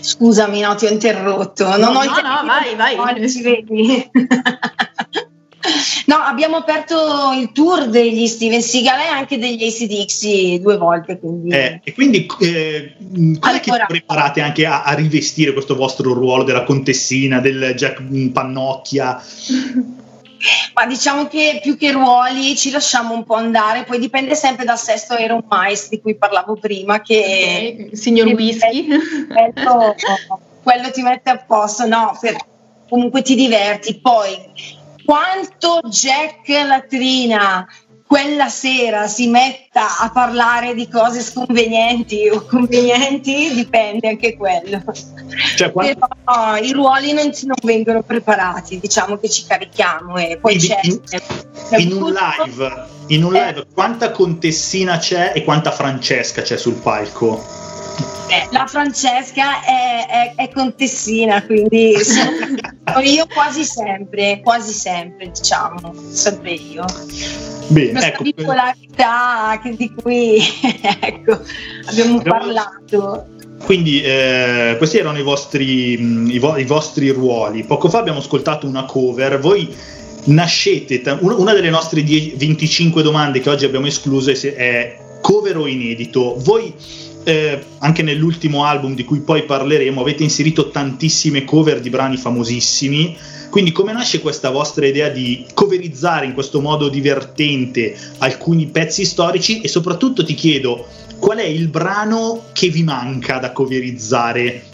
Scusami, 0.00 0.60
no, 0.60 0.74
ti 0.74 0.86
ho 0.86 0.90
interrotto. 0.90 1.64
Non 1.76 1.80
no, 1.80 1.98
ho 2.00 2.04
no, 2.04 2.10
no, 2.10 2.46
vai, 2.46 2.96
vai. 2.96 3.28
Ci 3.28 3.42
vedi. 3.42 4.10
No, 6.06 6.16
abbiamo 6.16 6.56
aperto 6.56 7.32
il 7.38 7.52
tour 7.52 7.88
degli 7.88 8.26
Steven 8.26 8.62
Seagal 8.62 9.00
e 9.00 9.06
anche 9.08 9.38
degli 9.38 9.62
ACDX 9.62 10.60
due 10.60 10.78
volte. 10.78 11.18
Quindi... 11.18 11.50
Eh, 11.50 11.80
e 11.84 11.92
quindi 11.92 12.26
eh, 12.40 12.94
come 12.98 13.38
allora... 13.40 13.58
che 13.60 13.84
preparate 13.86 14.40
anche 14.40 14.64
a, 14.64 14.84
a, 14.84 14.94
rivestire 14.94 15.52
questo 15.52 15.74
vostro 15.74 16.14
ruolo 16.14 16.44
della 16.44 16.64
contessina, 16.64 17.40
del 17.40 17.74
Jack 17.76 18.02
Pannocchia? 18.32 19.20
Ma 20.74 20.86
diciamo 20.86 21.26
che 21.26 21.58
più 21.62 21.76
che 21.76 21.90
ruoli 21.90 22.56
ci 22.56 22.70
lasciamo 22.70 23.14
un 23.14 23.24
po' 23.24 23.34
andare, 23.34 23.84
poi 23.84 23.98
dipende 23.98 24.34
sempre 24.34 24.64
dal 24.64 24.78
sesto 24.78 25.16
Iron 25.16 25.44
Mais 25.48 25.88
di 25.88 26.00
cui 26.00 26.16
parlavo 26.16 26.54
prima, 26.54 27.00
che 27.00 27.74
okay. 27.74 27.96
signor 27.96 28.28
Whisky. 28.28 28.86
Quello, 29.26 29.94
quello, 30.62 30.90
ti 30.90 31.02
mette 31.02 31.30
a 31.30 31.38
posto, 31.38 31.86
no, 31.86 32.16
per, 32.20 32.36
comunque 32.88 33.22
ti 33.22 33.34
diverti. 33.34 33.98
Poi 33.98 34.36
quanto 35.04 35.80
Jack 35.88 36.48
Latrina 36.48 37.66
quella 38.08 38.48
sera 38.48 39.06
si 39.06 39.28
metta 39.28 39.98
a 39.98 40.10
parlare 40.10 40.74
di 40.74 40.88
cose 40.88 41.20
sconvenienti 41.20 42.26
o 42.32 42.40
convenienti, 42.46 43.52
dipende 43.52 44.08
anche 44.08 44.34
quello. 44.34 44.82
Cioè, 45.56 45.70
quando... 45.70 46.08
Però 46.24 46.56
i 46.56 46.72
ruoli 46.72 47.12
non, 47.12 47.30
non, 47.42 47.56
vengono 47.62 48.02
preparati, 48.02 48.80
diciamo 48.80 49.18
che 49.18 49.28
ci 49.28 49.44
carichiamo 49.46 50.16
e 50.16 50.38
poi 50.40 50.54
in, 50.54 50.58
c'è. 50.58 50.80
In, 50.84 51.00
in 51.80 51.92
un 51.92 52.14
live, 52.14 52.86
in 53.08 53.24
un 53.24 53.32
live 53.34 53.60
eh. 53.60 53.66
quanta 53.74 54.10
contessina 54.10 54.96
c'è 54.96 55.32
e 55.34 55.44
quanta 55.44 55.70
Francesca 55.70 56.40
c'è 56.40 56.56
sul 56.56 56.74
palco? 56.74 57.44
La 58.50 58.66
Francesca 58.66 59.62
è, 59.62 60.34
è, 60.36 60.42
è 60.42 60.50
contessina, 60.50 61.42
quindi 61.44 61.94
sono 62.04 63.00
io 63.02 63.26
quasi 63.26 63.64
sempre, 63.64 64.40
quasi 64.42 64.72
sempre, 64.72 65.30
diciamo, 65.30 65.94
sempre 66.10 66.52
io. 66.52 66.84
Bene, 67.68 67.90
Questa 67.90 68.08
ecco, 68.08 68.22
bipolarità 68.22 69.60
che 69.62 69.76
di 69.76 69.92
cui 69.94 70.38
ecco, 71.00 71.40
abbiamo, 71.86 72.20
parlato. 72.20 73.26
Quindi 73.64 74.02
eh, 74.02 74.74
questi 74.78 74.98
erano 74.98 75.18
i 75.18 75.22
vostri, 75.22 75.96
mm, 75.98 76.30
i, 76.30 76.38
vo- 76.38 76.56
i 76.56 76.64
vostri 76.64 77.08
ruoli. 77.10 77.64
Poco 77.64 77.88
fa 77.88 77.98
abbiamo 77.98 78.18
ascoltato 78.18 78.66
una 78.66 78.84
cover. 78.84 79.38
Voi 79.38 79.74
nascete, 80.24 81.02
una 81.20 81.54
delle 81.54 81.70
nostre 81.70 82.02
10, 82.02 82.34
25 82.36 83.02
domande 83.02 83.40
che 83.40 83.48
oggi 83.48 83.64
abbiamo 83.64 83.86
escluso 83.86 84.30
è 84.30 84.98
cover 85.20 85.56
o 85.56 85.66
inedito. 85.66 86.36
Voi 86.38 86.74
eh, 87.28 87.62
anche 87.80 88.02
nell'ultimo 88.02 88.64
album 88.64 88.94
di 88.94 89.04
cui 89.04 89.20
poi 89.20 89.44
parleremo 89.44 90.00
avete 90.00 90.22
inserito 90.22 90.70
tantissime 90.70 91.44
cover 91.44 91.80
di 91.80 91.90
brani 91.90 92.16
famosissimi. 92.16 93.16
Quindi 93.50 93.72
come 93.72 93.92
nasce 93.92 94.20
questa 94.20 94.50
vostra 94.50 94.86
idea 94.86 95.08
di 95.08 95.46
coverizzare 95.52 96.26
in 96.26 96.32
questo 96.32 96.60
modo 96.60 96.88
divertente 96.88 97.96
alcuni 98.18 98.66
pezzi 98.66 99.04
storici 99.04 99.60
e 99.60 99.68
soprattutto 99.68 100.24
ti 100.24 100.34
chiedo 100.34 100.86
qual 101.18 101.38
è 101.38 101.44
il 101.44 101.68
brano 101.68 102.44
che 102.52 102.68
vi 102.68 102.82
manca 102.82 103.38
da 103.38 103.52
coverizzare 103.52 104.64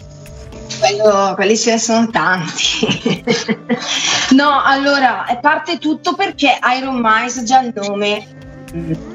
quello, 0.79 1.33
quelli 1.35 1.57
ce 1.57 1.71
ne 1.71 1.79
sono 1.79 2.09
tanti. 2.09 3.23
no, 4.35 4.61
allora, 4.63 5.25
parte 5.41 5.77
tutto 5.77 6.15
perché 6.15 6.59
Iron 6.77 6.99
Mice, 7.01 7.43
già 7.43 7.61
il 7.61 7.71
nome, 7.73 8.44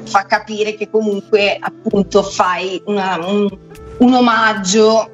fa 0.05 0.25
capire 0.25 0.75
che 0.75 0.89
comunque 0.89 1.57
appunto 1.59 2.23
fai 2.23 2.81
una, 2.85 3.19
un, 3.25 3.47
un, 3.97 4.13
omaggio 4.13 5.09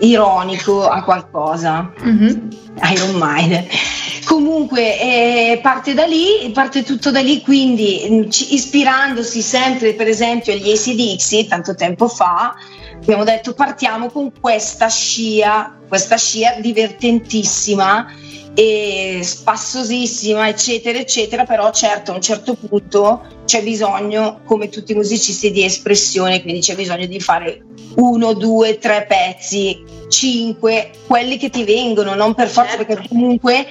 ironico 0.00 0.86
a 0.88 1.02
qualcosa. 1.02 1.92
Mm-hmm. 2.02 2.48
Iron 2.92 3.16
Maiden. 3.16 3.66
Comunque 4.24 5.00
eh, 5.00 5.60
parte 5.62 5.94
da 5.94 6.04
lì, 6.06 6.50
parte 6.52 6.82
tutto 6.82 7.10
da 7.10 7.20
lì, 7.20 7.42
quindi 7.42 8.06
mm, 8.08 8.22
ispirandosi 8.50 9.42
sempre 9.42 9.94
per 9.94 10.08
esempio 10.08 10.52
agli 10.52 10.70
ACDC 10.70 11.46
tanto 11.46 11.74
tempo 11.74 12.08
fa, 12.08 12.54
abbiamo 12.96 13.22
detto 13.22 13.52
partiamo 13.52 14.08
con 14.08 14.32
questa 14.40 14.88
scia, 14.88 15.78
questa 15.86 16.16
scia 16.16 16.56
divertentissima 16.58 18.06
e 18.54 19.20
spassosissima, 19.22 20.48
eccetera, 20.48 20.98
eccetera, 20.98 21.44
però 21.44 21.70
certo 21.70 22.12
a 22.12 22.14
un 22.14 22.22
certo 22.22 22.54
punto 22.54 23.33
c'è 23.44 23.62
bisogno, 23.62 24.40
come 24.44 24.68
tutti 24.68 24.92
i 24.92 24.94
musicisti, 24.94 25.50
di 25.50 25.64
espressione, 25.64 26.42
quindi 26.42 26.60
c'è 26.60 26.74
bisogno 26.74 27.06
di 27.06 27.20
fare 27.20 27.62
uno, 27.96 28.32
due, 28.34 28.78
tre 28.78 29.06
pezzi, 29.08 29.82
cinque, 30.08 30.90
quelli 31.06 31.36
che 31.36 31.50
ti 31.50 31.64
vengono, 31.64 32.14
non 32.14 32.34
per 32.34 32.48
forza, 32.48 32.76
certo. 32.76 32.86
perché 32.86 33.08
comunque 33.08 33.66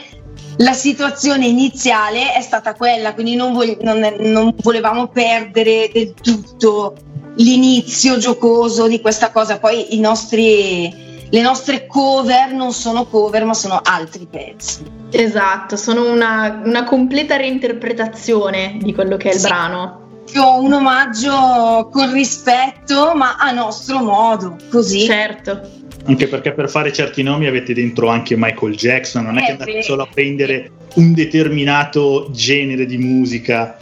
la 0.58 0.74
situazione 0.74 1.48
iniziale 1.48 2.34
è 2.34 2.42
stata 2.42 2.74
quella, 2.74 3.14
quindi 3.14 3.36
non, 3.36 3.54
vole- 3.54 3.78
non, 3.82 4.00
non 4.20 4.54
volevamo 4.62 5.08
perdere 5.08 5.90
del 5.92 6.14
tutto 6.14 6.96
l'inizio 7.38 8.18
giocoso 8.18 8.88
di 8.88 9.02
questa 9.02 9.32
cosa, 9.32 9.58
poi 9.58 9.96
i 9.96 10.00
nostri 10.00 11.12
le 11.34 11.42
nostre 11.42 11.88
cover 11.88 12.52
non 12.54 12.74
sono 12.74 13.06
cover 13.08 13.44
ma 13.44 13.56
sono 13.56 13.82
altri 13.84 14.28
pezzi. 14.30 14.84
Esatto, 15.10 15.76
sono 15.78 16.12
una, 16.12 16.62
una 16.64 16.84
completa 16.84 17.38
reinterpretazione 17.38 18.78
di 18.80 18.94
quello 18.94 19.18
che 19.18 19.32
è 19.32 19.34
il 19.34 19.40
sì. 19.40 19.48
brano. 19.48 20.02
Un 20.36 20.74
omaggio 20.74 21.90
con 21.92 22.14
rispetto 22.14 23.16
ma 23.16 23.38
a 23.38 23.52
nostro 23.52 24.04
modo, 24.04 24.58
così. 24.70 25.02
Certo. 25.02 25.60
Anche 26.06 26.28
perché 26.28 26.54
per 26.54 26.70
fare 26.70 26.94
certi 26.94 27.24
nomi 27.24 27.48
avete 27.48 27.74
dentro 27.74 28.10
anche 28.10 28.36
Michael 28.38 28.76
Jackson, 28.76 29.24
non 29.24 29.40
è 29.40 29.42
eh 29.42 29.46
che 29.46 29.52
andate 29.54 29.82
solo 29.82 30.04
a 30.04 30.08
prendere 30.14 30.72
un 30.96 31.14
determinato 31.14 32.28
genere 32.32 32.86
di 32.86 32.98
musica 33.00 33.78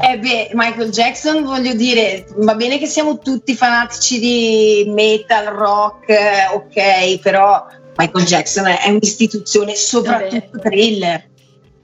eh 0.00 0.18
beh, 0.18 0.50
Michael 0.52 0.90
Jackson, 0.90 1.44
voglio 1.44 1.74
dire, 1.74 2.26
va 2.36 2.54
bene 2.54 2.78
che 2.78 2.86
siamo 2.86 3.18
tutti 3.18 3.54
fanatici 3.54 4.18
di 4.18 4.84
metal, 4.88 5.46
rock, 5.46 6.08
eh, 6.08 6.46
ok, 6.52 7.20
però 7.20 7.66
Michael 7.96 8.24
Jackson 8.24 8.66
è 8.66 8.88
un'istituzione, 8.88 9.74
soprattutto 9.74 10.58
thriller. 10.58 11.28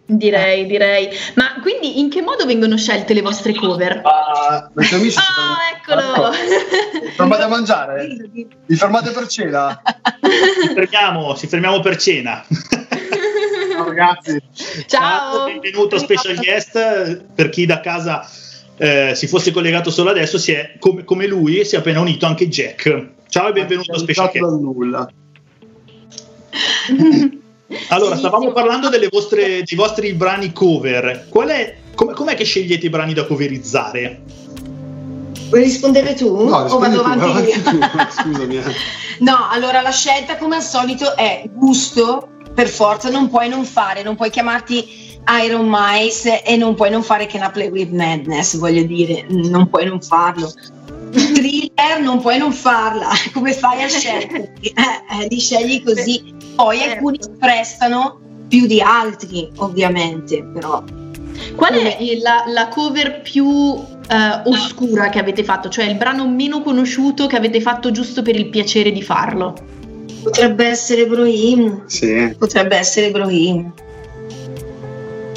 Direi, 0.04 0.66
direi. 0.66 1.08
Ma 1.34 1.54
quindi 1.62 2.00
in 2.00 2.10
che 2.10 2.20
modo 2.20 2.44
vengono 2.44 2.76
scelte 2.76 3.14
le 3.14 3.22
vostre 3.22 3.54
cover? 3.54 4.02
Uh, 4.04 4.94
amici 4.94 5.18
ah, 5.18 5.56
eccolo! 5.74 6.30
Vi 6.30 7.08
fermate 7.14 7.42
a 7.42 7.48
mangiare? 7.48 8.16
Vi 8.66 8.76
fermate 8.76 9.10
per 9.10 9.26
cena? 9.26 9.80
Si 10.22 10.74
fermiamo, 10.74 11.36
ci 11.36 11.46
fermiamo 11.46 11.80
per 11.80 11.96
cena. 11.96 12.44
Ciao 13.92 13.92
ragazzi. 13.92 14.42
Ciao. 14.86 15.44
Benvenuto 15.44 15.98
special 15.98 16.36
guest 16.36 17.24
per 17.34 17.50
chi 17.50 17.66
da 17.66 17.80
casa 17.80 18.26
eh, 18.78 19.12
si 19.14 19.26
fosse 19.26 19.50
collegato 19.50 19.90
solo 19.90 20.10
adesso, 20.10 20.38
si 20.38 20.52
è, 20.52 20.76
come, 20.78 21.04
come, 21.04 21.26
lui 21.26 21.64
si 21.64 21.74
è 21.74 21.78
appena 21.78 22.00
unito 22.00 22.24
anche 22.24 22.48
Jack. 22.48 23.08
Ciao 23.28 23.48
e 23.48 23.52
benvenuto 23.52 23.98
special 23.98 24.30
guest. 24.30 24.60
nulla. 24.60 25.10
Allora, 27.88 28.16
stavamo 28.16 28.52
parlando 28.52 28.90
vostre, 29.10 29.62
dei 29.64 29.76
vostri 29.76 30.12
brani 30.12 30.52
cover. 30.52 31.24
Qual 31.30 31.48
è, 31.48 31.76
com- 31.94 32.12
com'è 32.12 32.34
che 32.34 32.44
scegliete 32.44 32.84
i 32.84 32.90
brani 32.90 33.14
da 33.14 33.24
coverizzare? 33.24 34.20
Vuoi 35.48 35.62
rispondere 35.62 36.12
tu? 36.12 36.48
No, 36.48 36.56
o 36.56 36.78
vado 36.78 37.00
avanti, 37.00 37.24
avanti 37.24 37.62
tu, 37.62 37.78
scusami. 38.10 38.56
Eh. 38.58 38.62
No, 39.22 39.48
allora 39.48 39.82
la 39.82 39.90
scelta 39.90 40.36
come 40.36 40.56
al 40.56 40.62
solito 40.62 41.14
è 41.14 41.44
gusto, 41.48 42.31
per 42.54 42.68
forza 42.68 43.10
non 43.10 43.28
puoi 43.28 43.48
non 43.48 43.64
fare, 43.64 44.02
non 44.02 44.16
puoi 44.16 44.30
chiamarti 44.30 45.10
Iron 45.44 45.68
Mice 45.68 46.42
e 46.42 46.56
non 46.56 46.74
puoi 46.74 46.90
non 46.90 47.02
fare 47.02 47.26
Can 47.26 47.42
I 47.42 47.50
Play 47.50 47.68
With 47.68 47.90
Madness, 47.90 48.56
voglio 48.56 48.82
dire, 48.82 49.26
non 49.28 49.68
puoi 49.68 49.86
non 49.86 50.00
farlo. 50.00 50.52
Thriller 51.12 52.00
non 52.00 52.20
puoi 52.20 52.38
non 52.38 52.52
farla, 52.52 53.08
come 53.32 53.52
fai 53.52 53.82
a 53.82 53.88
scegliere? 53.88 54.54
Eh, 54.62 55.24
eh, 55.24 55.28
li 55.28 55.38
scegli 55.38 55.82
così. 55.82 56.34
Poi 56.54 56.78
certo. 56.78 56.92
alcuni 56.92 57.18
si 57.20 57.30
prestano 57.38 58.20
più 58.48 58.66
di 58.66 58.80
altri, 58.80 59.50
ovviamente, 59.56 60.42
però. 60.42 60.82
Qual 61.54 61.72
è 61.72 62.16
la, 62.20 62.44
la 62.46 62.68
cover 62.68 63.22
più 63.22 63.46
uh, 63.46 63.86
uh, 64.08 64.48
oscura 64.48 65.08
che 65.08 65.18
avete 65.18 65.44
fatto, 65.44 65.68
cioè 65.68 65.86
il 65.86 65.96
brano 65.96 66.26
meno 66.28 66.62
conosciuto 66.62 67.26
che 67.26 67.36
avete 67.36 67.60
fatto 67.60 67.90
giusto 67.90 68.22
per 68.22 68.36
il 68.36 68.48
piacere 68.48 68.92
di 68.92 69.02
farlo? 69.02 69.54
Potrebbe 70.22 70.66
essere 70.66 71.06
Brohim. 71.06 71.86
Sì. 71.86 72.34
Potrebbe 72.38 72.76
essere 72.76 73.10
Brohim. 73.10 73.72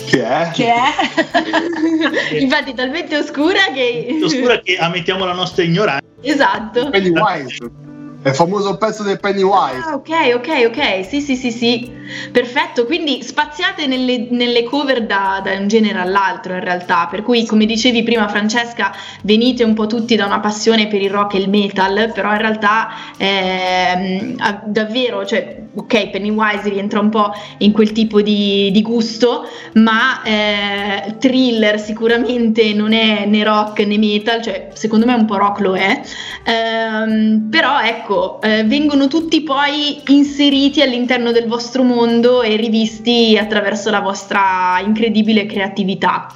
Che 0.06 0.24
è? 0.24 0.52
Che 0.54 0.67
è? 0.67 2.38
Infatti, 2.39 2.74
talmente 2.74 3.17
oscura 3.17 3.71
che. 3.74 4.19
oscura 4.24 4.60
che 4.60 4.78
ammettiamo 4.78 5.26
la 5.26 5.34
nostra 5.34 5.63
ignoranza. 5.63 6.04
Esatto. 6.21 6.89
Pennywise. 6.89 7.93
È 8.26 8.30
il 8.30 8.36
famoso 8.36 8.76
pezzo 8.78 9.04
del 9.04 9.20
Pennywise. 9.20 9.84
Ah, 9.86 9.94
ok, 9.94 10.34
ok, 10.34 10.64
ok. 10.66 11.06
Sì, 11.06 11.22
sì, 11.22 11.36
sì, 11.36 11.52
sì. 11.52 11.92
Perfetto. 12.32 12.86
Quindi 12.86 13.22
spaziate 13.22 13.86
nelle, 13.86 14.30
nelle 14.32 14.64
cover 14.64 15.06
da, 15.06 15.42
da, 15.44 15.52
un 15.52 15.68
genere 15.68 16.00
all'altro, 16.00 16.56
in 16.56 16.62
realtà. 16.62 17.06
Per 17.06 17.22
cui, 17.22 17.46
come 17.46 17.68
dicevi 17.68 18.02
prima, 18.02 18.28
Francesca, 18.28 18.92
venite 19.22 19.64
un 19.64 19.76
po' 19.76 19.86
tutti 19.86 20.16
da 20.16 20.26
una 20.26 20.40
passione 20.40 20.88
per 20.88 21.04
il 21.04 21.12
rock 21.12 21.36
e 21.36 21.38
il 21.38 21.50
metal, 21.50 22.12
però 22.16 22.32
in 22.32 22.40
realtà 22.40 22.90
eh, 23.16 24.36
davvero, 24.66 25.24
cioè, 25.24 25.62
ok, 25.76 26.10
Pennywise 26.10 26.68
rientra 26.68 27.00
un 27.00 27.10
po' 27.10 27.32
in 27.60 27.74
quel 27.74 27.92
tipo 27.92 28.24
di, 28.24 28.72
di 28.72 28.82
gusto, 28.82 29.48
ma 29.74 30.24
eh, 30.24 31.16
thriller 31.20 31.80
sicuramente 31.80 32.74
non 32.74 32.92
è 32.92 33.26
né 33.28 33.44
rock 33.44 33.86
né 33.86 34.00
metal, 34.00 34.42
cioè 34.42 34.70
secondo 34.74 35.06
me 35.06 35.14
un 35.14 35.26
po' 35.26 35.38
rock 35.38 35.60
lo 35.60 35.76
è. 35.76 36.02
Eh, 36.44 37.40
però 37.52 37.82
ecco 37.82 38.14
ecco, 38.15 38.41
eh, 38.41 38.63
vengono 38.63 39.08
tutti 39.08 39.41
poi 39.41 40.01
inseriti 40.08 40.82
all'interno 40.82 41.32
del 41.32 41.47
vostro 41.47 41.84
mondo 41.84 42.41
e 42.41 42.56
rivisti 42.56 43.38
attraverso 43.38 43.89
la 43.89 43.99
vostra 43.99 44.82
incredibile 44.84 45.45
creatività. 45.45 46.32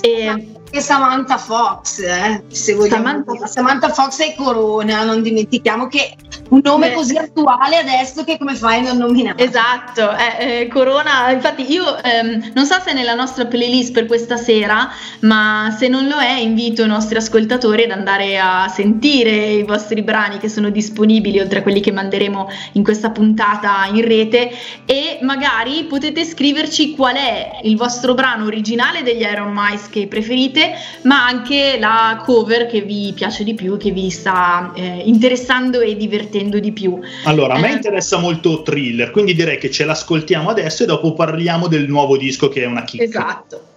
E, 0.00 0.48
e 0.70 0.80
Samantha 0.80 1.36
Fox, 1.36 1.98
eh, 2.00 2.44
se 2.48 2.74
vogliamo. 2.74 3.04
Samantha, 3.04 3.46
Samantha 3.46 3.88
Fox 3.88 4.20
e 4.20 4.34
Corona, 4.36 5.04
non 5.04 5.22
dimentichiamo 5.22 5.88
che 5.88 6.14
un 6.50 6.60
nome 6.62 6.88
Beh. 6.88 6.94
così 6.94 7.16
attuale 7.16 7.76
adesso 7.76 8.24
che 8.24 8.38
come 8.38 8.54
fai 8.54 8.80
a 8.80 8.92
non 8.92 8.98
nominare? 8.98 9.42
Esatto, 9.42 10.10
eh, 10.16 10.60
eh, 10.60 10.68
Corona, 10.68 11.30
infatti 11.30 11.70
io 11.70 12.00
ehm, 12.02 12.52
non 12.54 12.66
so 12.66 12.74
se 12.82 12.90
è 12.90 12.94
nella 12.94 13.14
nostra 13.14 13.46
playlist 13.46 13.92
per 13.92 14.06
questa 14.06 14.36
sera, 14.36 14.90
ma 15.20 15.74
se 15.76 15.88
non 15.88 16.08
lo 16.08 16.18
è 16.18 16.38
invito 16.38 16.84
i 16.84 16.88
nostri 16.88 17.16
ascoltatori 17.16 17.84
ad 17.84 17.90
andare 17.90 18.38
a 18.38 18.68
sentire 18.68 19.52
i 19.52 19.62
vostri 19.62 20.02
brani 20.02 20.38
che 20.38 20.48
sono 20.48 20.70
disponibili 20.70 21.38
oltre 21.40 21.60
a 21.60 21.62
quelli 21.62 21.80
che 21.80 21.92
manderemo 21.92 22.48
in 22.72 22.84
questa 22.84 23.10
puntata 23.10 23.88
in 23.92 24.04
rete 24.04 24.50
e 24.86 25.18
magari 25.22 25.84
potete 25.84 26.24
scriverci 26.24 26.94
qual 26.94 27.16
è 27.16 27.60
il 27.62 27.76
vostro 27.76 28.14
brano 28.14 28.46
originale 28.46 29.02
degli 29.02 29.22
Iron 29.22 29.52
Mice 29.54 29.88
che 29.90 30.06
preferite, 30.08 30.59
ma 31.02 31.24
anche 31.26 31.76
la 31.78 32.22
cover 32.24 32.66
che 32.66 32.82
vi 32.82 33.12
piace 33.14 33.44
di 33.44 33.54
più, 33.54 33.76
che 33.76 33.90
vi 33.90 34.10
sta 34.10 34.72
eh, 34.74 35.02
interessando 35.04 35.80
e 35.80 35.96
divertendo 35.96 36.58
di 36.58 36.72
più. 36.72 36.98
Allora, 37.24 37.54
a 37.54 37.58
me 37.58 37.70
eh. 37.70 37.74
interessa 37.74 38.18
molto 38.18 38.62
thriller, 38.62 39.10
quindi 39.10 39.34
direi 39.34 39.58
che 39.58 39.70
ce 39.70 39.84
l'ascoltiamo 39.84 40.50
adesso 40.50 40.82
e 40.82 40.86
dopo 40.86 41.14
parliamo 41.14 41.66
del 41.68 41.88
nuovo 41.88 42.16
disco 42.16 42.48
che 42.48 42.62
è 42.62 42.66
una 42.66 42.84
kick. 42.84 43.02
Esatto. 43.02 43.69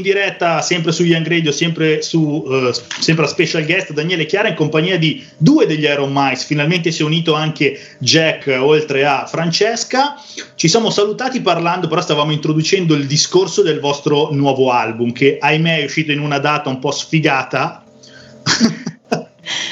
In 0.00 0.02
diretta 0.02 0.62
sempre 0.62 0.92
su 0.92 1.04
Young 1.04 1.28
Radio, 1.28 1.52
sempre, 1.52 2.02
su, 2.02 2.20
uh, 2.20 2.72
sempre 2.98 3.26
a 3.26 3.28
special 3.28 3.64
guest 3.64 3.92
Daniele 3.92 4.26
Chiara 4.26 4.48
in 4.48 4.54
compagnia 4.54 4.98
di 4.98 5.24
due 5.36 5.66
degli 5.66 5.84
Iron 5.84 6.10
Mice. 6.12 6.44
Finalmente 6.46 6.90
si 6.90 7.02
è 7.02 7.04
unito 7.04 7.34
anche 7.34 7.78
Jack 7.98 8.56
oltre 8.58 9.06
a 9.06 9.26
Francesca. 9.26 10.16
Ci 10.54 10.68
siamo 10.68 10.90
salutati 10.90 11.40
parlando, 11.40 11.86
però 11.86 12.00
stavamo 12.00 12.32
introducendo 12.32 12.94
il 12.94 13.06
discorso 13.06 13.62
del 13.62 13.78
vostro 13.78 14.32
nuovo 14.32 14.70
album 14.70 15.12
che 15.12 15.36
ahimè 15.38 15.80
è 15.80 15.84
uscito 15.84 16.10
in 16.10 16.20
una 16.20 16.38
data 16.38 16.68
un 16.68 16.78
po' 16.78 16.90
sfigata. 16.90 17.84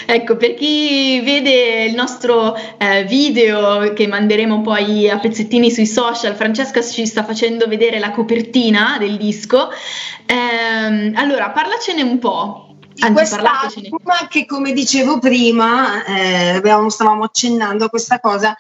Ecco, 0.07 0.37
per 0.37 0.55
chi 0.55 1.21
vede 1.21 1.85
il 1.85 1.95
nostro 1.95 2.55
eh, 2.79 3.05
video 3.05 3.93
che 3.93 4.07
manderemo 4.07 4.63
poi 4.63 5.09
a 5.09 5.19
pezzettini 5.19 5.71
sui 5.71 5.87
social, 5.87 6.35
Francesca 6.35 6.83
ci 6.83 7.07
sta 7.07 7.25
facendo 7.25 7.67
vedere 7.69 7.99
la 7.99 8.11
copertina 8.11 8.97
del 8.99 9.17
disco. 9.17 9.69
Eh, 10.27 11.13
allora, 11.15 11.51
parlacene 11.51 12.03
un 12.03 12.19
po'. 12.19 12.69
Anzi, 13.01 13.13
quest'album 13.13 14.27
che 14.29 14.45
come 14.45 14.73
dicevo 14.73 15.21
prima, 15.21 16.05
eh, 16.05 16.61
stavamo 16.89 17.23
accennando 17.23 17.85
a 17.85 17.89
questa 17.89 18.19
cosa, 18.19 18.57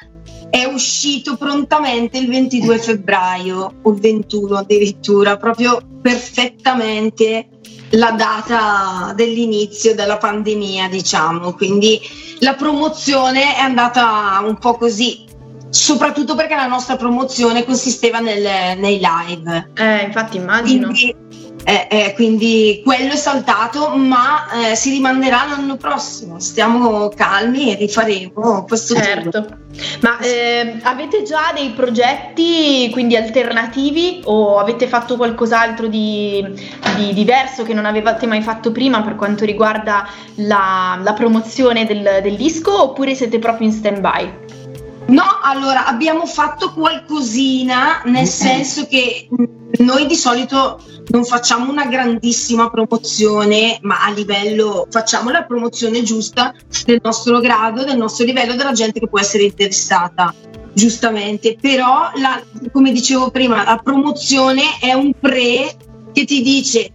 è 0.48 0.64
uscito 0.64 1.36
prontamente 1.36 2.18
il 2.18 2.28
22 2.28 2.78
febbraio 2.78 3.80
o 3.82 3.90
il 3.90 3.98
21 3.98 4.58
addirittura, 4.58 5.36
proprio 5.36 5.80
perfettamente 6.00 7.48
la 7.90 8.10
data 8.12 9.12
dell'inizio 9.14 9.94
della 9.94 10.18
pandemia, 10.18 10.88
diciamo, 10.88 11.54
quindi 11.54 12.00
la 12.40 12.54
promozione 12.54 13.56
è 13.56 13.60
andata 13.60 14.40
un 14.44 14.58
po' 14.58 14.74
così, 14.74 15.24
soprattutto 15.70 16.34
perché 16.34 16.54
la 16.54 16.66
nostra 16.66 16.96
promozione 16.96 17.64
consisteva 17.64 18.18
nel, 18.20 18.78
nei 18.78 19.00
live. 19.00 19.70
Eh, 19.74 20.04
infatti 20.04 20.36
immagino. 20.36 20.88
Quindi 20.88 21.47
eh, 21.68 21.86
eh, 21.90 22.14
quindi 22.14 22.80
quello 22.82 23.12
è 23.12 23.16
saltato, 23.16 23.94
ma 23.94 24.70
eh, 24.70 24.74
si 24.74 24.88
rimanderà 24.88 25.44
l'anno 25.50 25.76
prossimo. 25.76 26.40
Stiamo 26.40 27.10
calmi 27.10 27.72
e 27.72 27.74
rifaremo 27.74 28.64
questo 28.66 28.94
certo. 28.94 29.40
Giro. 29.42 29.56
Ma 30.00 30.18
eh, 30.20 30.78
avete 30.80 31.24
già 31.24 31.52
dei 31.54 31.72
progetti 31.72 32.88
quindi 32.90 33.16
alternativi 33.16 34.22
o 34.24 34.56
avete 34.56 34.86
fatto 34.86 35.16
qualcos'altro 35.16 35.88
di, 35.88 36.42
di 36.96 37.12
diverso 37.12 37.64
che 37.64 37.74
non 37.74 37.84
avevate 37.84 38.26
mai 38.26 38.40
fatto 38.40 38.72
prima 38.72 39.02
per 39.02 39.14
quanto 39.14 39.44
riguarda 39.44 40.08
la, 40.36 40.98
la 41.02 41.12
promozione 41.12 41.84
del, 41.84 42.20
del 42.22 42.36
disco 42.36 42.82
oppure 42.82 43.14
siete 43.14 43.38
proprio 43.38 43.66
in 43.66 43.74
stand 43.74 44.00
by? 44.00 44.57
No, 45.08 45.24
allora 45.42 45.86
abbiamo 45.86 46.26
fatto 46.26 46.72
qualcosina, 46.74 48.02
nel 48.04 48.26
senso 48.26 48.86
che 48.86 49.26
noi 49.78 50.06
di 50.06 50.14
solito 50.14 50.82
non 51.08 51.24
facciamo 51.24 51.70
una 51.70 51.86
grandissima 51.86 52.68
promozione, 52.68 53.78
ma 53.82 54.04
a 54.04 54.10
livello 54.10 54.86
facciamo 54.90 55.30
la 55.30 55.44
promozione 55.44 56.02
giusta 56.02 56.54
del 56.84 57.00
nostro 57.02 57.40
grado, 57.40 57.84
del 57.84 57.96
nostro 57.96 58.26
livello, 58.26 58.54
della 58.54 58.72
gente 58.72 59.00
che 59.00 59.08
può 59.08 59.18
essere 59.18 59.44
interessata, 59.44 60.34
giustamente. 60.74 61.56
Però, 61.58 62.10
la, 62.16 62.42
come 62.70 62.92
dicevo 62.92 63.30
prima, 63.30 63.64
la 63.64 63.80
promozione 63.82 64.78
è 64.78 64.92
un 64.92 65.12
pre 65.18 65.74
che 66.12 66.24
ti 66.26 66.42
dice 66.42 66.92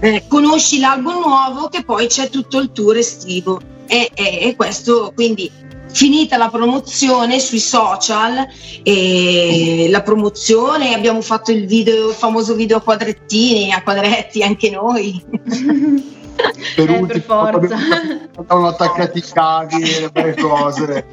eh, 0.00 0.24
conosci 0.26 0.80
l'album 0.80 1.20
nuovo 1.20 1.68
che 1.68 1.84
poi 1.84 2.08
c'è 2.08 2.28
tutto 2.28 2.58
il 2.58 2.72
tour 2.72 2.96
estivo. 2.96 3.60
E, 3.86 4.10
e, 4.14 4.48
e 4.48 4.56
questo 4.56 5.12
quindi 5.14 5.50
finita 5.92 6.36
la 6.36 6.48
promozione 6.48 7.38
sui 7.38 7.58
social 7.58 8.46
e 8.82 9.86
la 9.90 10.02
promozione 10.02 10.94
abbiamo 10.94 11.20
fatto 11.20 11.52
il 11.52 11.66
video 11.66 12.08
il 12.08 12.14
famoso 12.14 12.54
video 12.54 12.78
a 12.78 12.80
quadrettini 12.80 13.72
a 13.72 13.82
quadretti 13.82 14.42
anche 14.42 14.70
noi 14.70 15.22
per, 16.74 16.90
eh, 16.90 17.06
per 17.06 17.20
forza 17.22 17.78
sono 18.48 18.66
attaccati 18.68 19.18
i 19.18 19.24
cavi 19.32 19.82
e 19.82 20.00
le 20.00 20.10
varie 20.12 20.34
cose 20.36 21.06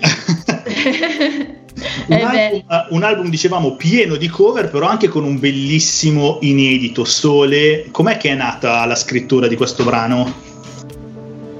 un, 2.07 2.13
album, 2.13 2.63
eh, 2.67 2.85
un, 2.89 3.03
album, 3.03 3.29
dicevamo, 3.29 3.75
pieno 3.75 4.15
di 4.15 4.27
cover, 4.27 4.69
però 4.69 4.87
anche 4.87 5.07
con 5.07 5.23
un 5.23 5.39
bellissimo 5.39 6.39
inedito. 6.41 7.05
Sole, 7.05 7.87
com'è 7.91 8.17
che 8.17 8.29
è 8.29 8.35
nata 8.35 8.85
la 8.85 8.95
scrittura 8.95 9.47
di 9.47 9.55
questo 9.55 9.83
brano? 9.83 10.47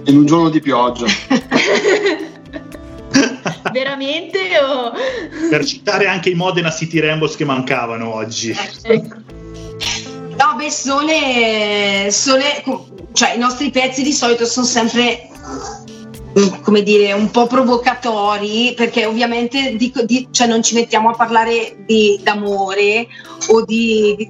In 0.05 0.17
un 0.17 0.25
giorno 0.25 0.49
di 0.49 0.59
pioggia. 0.59 1.05
veramente 3.71 4.39
o... 4.59 4.91
per 5.49 5.65
citare 5.65 6.07
anche 6.07 6.29
i 6.29 6.35
Modena 6.35 6.71
City 6.71 6.99
Rambles 6.99 7.35
che 7.35 7.45
mancavano 7.45 8.13
oggi 8.13 8.51
eh, 8.51 8.93
ecco. 8.93 9.15
no 10.37 10.55
beh 10.55 10.69
Sole, 10.69 12.07
Sole 12.11 12.63
cioè 13.13 13.33
i 13.33 13.37
nostri 13.37 13.69
pezzi 13.71 14.03
di 14.03 14.13
solito 14.13 14.45
sono 14.45 14.65
sempre 14.65 15.27
mm, 16.37 16.61
come 16.61 16.83
dire 16.83 17.13
un 17.13 17.31
po' 17.31 17.47
provocatori 17.47 18.73
perché 18.75 19.05
ovviamente 19.05 19.75
dico, 19.75 20.03
di, 20.03 20.27
cioè 20.31 20.47
non 20.47 20.63
ci 20.63 20.75
mettiamo 20.75 21.09
a 21.09 21.15
parlare 21.15 21.77
di, 21.85 22.19
d'amore 22.21 23.07
o 23.47 23.63
di, 23.65 24.15
di 24.17 24.27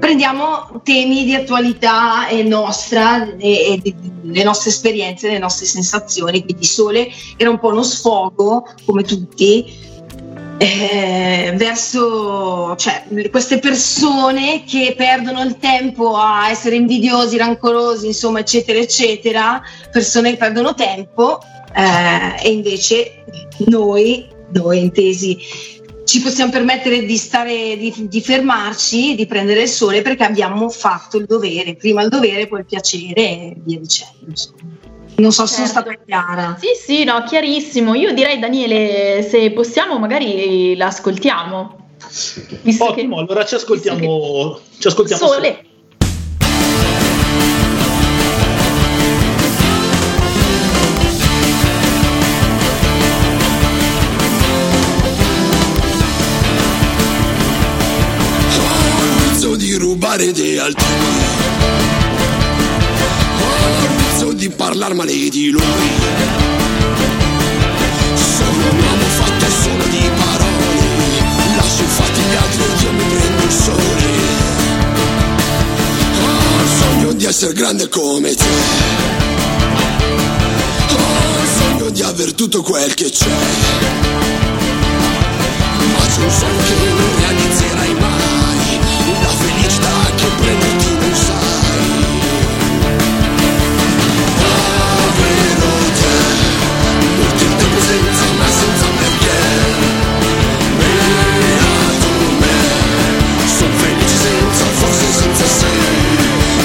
prendiamo 0.00 0.80
temi 0.82 1.24
di 1.24 1.34
attualità 1.34 2.26
e 2.26 2.42
nostra 2.42 3.36
e, 3.36 3.80
e 3.84 3.94
le 4.22 4.42
nostre 4.42 4.70
esperienze, 4.70 5.30
le 5.30 5.38
nostre 5.38 5.66
sensazioni, 5.66 6.42
quindi 6.42 6.64
Sole 6.64 7.08
era 7.36 7.50
un 7.50 7.58
po' 7.60 7.68
uno 7.68 7.82
sfogo 7.82 8.66
come 8.84 9.04
tutti 9.04 9.88
eh, 10.58 11.54
verso 11.56 12.74
cioè, 12.76 13.04
queste 13.30 13.58
persone 13.58 14.64
che 14.64 14.94
perdono 14.96 15.42
il 15.42 15.56
tempo 15.58 16.16
a 16.16 16.50
essere 16.50 16.76
invidiosi, 16.76 17.38
rancorosi, 17.38 18.06
insomma, 18.06 18.40
eccetera, 18.40 18.78
eccetera, 18.78 19.62
persone 19.90 20.32
che 20.32 20.36
perdono 20.36 20.74
tempo 20.74 21.40
eh, 21.74 22.46
e 22.46 22.52
invece 22.52 23.24
noi, 23.68 24.28
noi 24.52 24.80
intesi 24.80 25.38
ci 26.10 26.20
possiamo 26.20 26.50
permettere 26.50 27.04
di 27.04 27.16
stare, 27.16 27.76
di, 27.76 27.94
di, 28.08 28.20
fermarci, 28.20 29.14
di 29.14 29.26
prendere 29.26 29.62
il 29.62 29.68
sole 29.68 30.02
perché 30.02 30.24
abbiamo 30.24 30.68
fatto 30.68 31.18
il 31.18 31.24
dovere, 31.24 31.76
prima 31.76 32.02
il 32.02 32.08
dovere, 32.08 32.48
poi 32.48 32.60
il 32.60 32.66
piacere 32.66 33.14
e 33.14 33.56
via 33.62 33.78
dicendo. 33.78 34.26
Insomma. 34.26 34.58
Non 35.14 35.30
so 35.30 35.46
se 35.46 35.58
certo. 35.58 35.70
sono 35.70 35.84
stata 35.84 36.02
chiara. 36.04 36.58
Sì, 36.58 36.68
sì, 36.74 37.04
no, 37.04 37.22
chiarissimo. 37.22 37.94
Io 37.94 38.12
direi, 38.12 38.40
Daniele, 38.40 39.22
se 39.22 39.52
possiamo, 39.52 40.00
magari 40.00 40.74
l'ascoltiamo. 40.76 41.78
Ottimo, 42.78 43.14
che, 43.14 43.20
allora 43.20 43.44
ci 43.44 43.54
ascoltiamo, 43.54 44.58
ci 44.80 44.88
ascoltiamo 44.88 45.24
sole. 45.24 45.34
sole. 45.34 45.69
Rubare 60.10 60.32
di 60.32 60.58
altri 60.58 60.84
Ho 64.22 64.30
il 64.30 64.36
di 64.36 64.50
parlare 64.50 64.94
male 64.94 65.12
di 65.12 65.50
lui. 65.50 65.62
Sono 68.14 68.70
un 68.70 68.78
uomo 68.78 69.04
fatto 69.18 69.46
solo 69.62 69.84
di 69.84 70.10
parole. 70.16 70.78
Lascio 71.56 71.82
infatti 71.82 72.20
gli 72.20 72.34
altri 72.34 72.62
e 72.62 72.82
io 72.82 72.92
mi 72.92 73.04
prendo 73.04 73.42
il 73.42 73.50
sole. 73.50 74.04
Ho 76.22 76.62
il 76.62 76.68
sogno 76.78 77.12
di 77.12 77.24
essere 77.24 77.52
grande 77.52 77.88
come 77.88 78.34
te. 78.34 78.44
Ho 80.92 81.42
il 81.42 81.48
sogno 81.58 81.90
di 81.90 82.02
aver 82.02 82.34
tutto 82.34 82.62
quel 82.62 82.94
che 82.94 83.10
c'è. 83.10 83.28
Ma 85.96 86.06
c'è 86.06 86.22
un 86.22 86.30
sogno 86.30 86.62
che 86.64 86.92
non 86.94 87.18
realizzerai 87.20 87.94
mai 87.94 87.99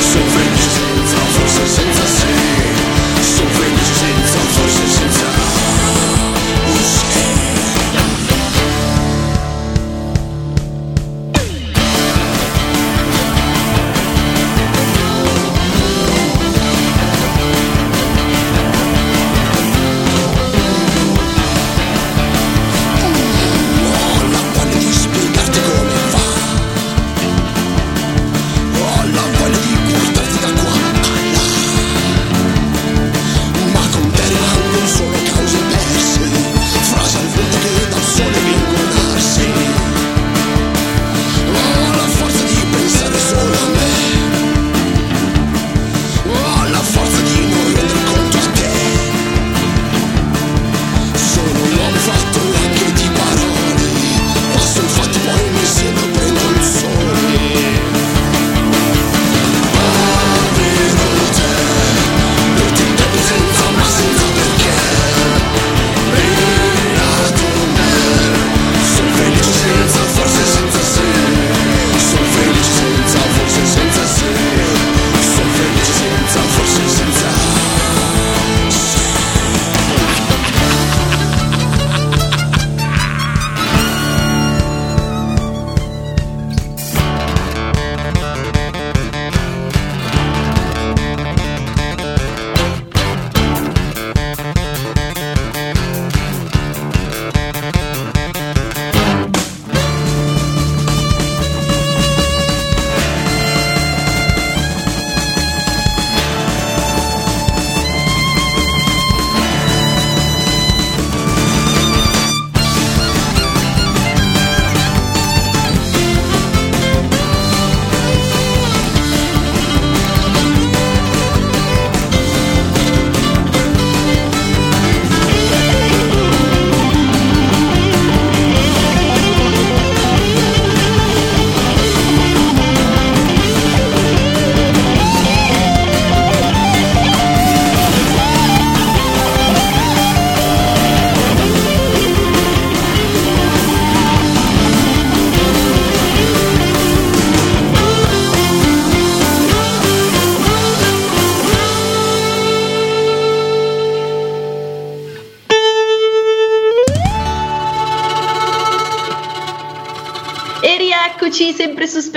Sono 0.02 0.28
felice 0.32 0.70
senza, 0.70 1.18
forse 1.34 1.68
senza 1.68 1.95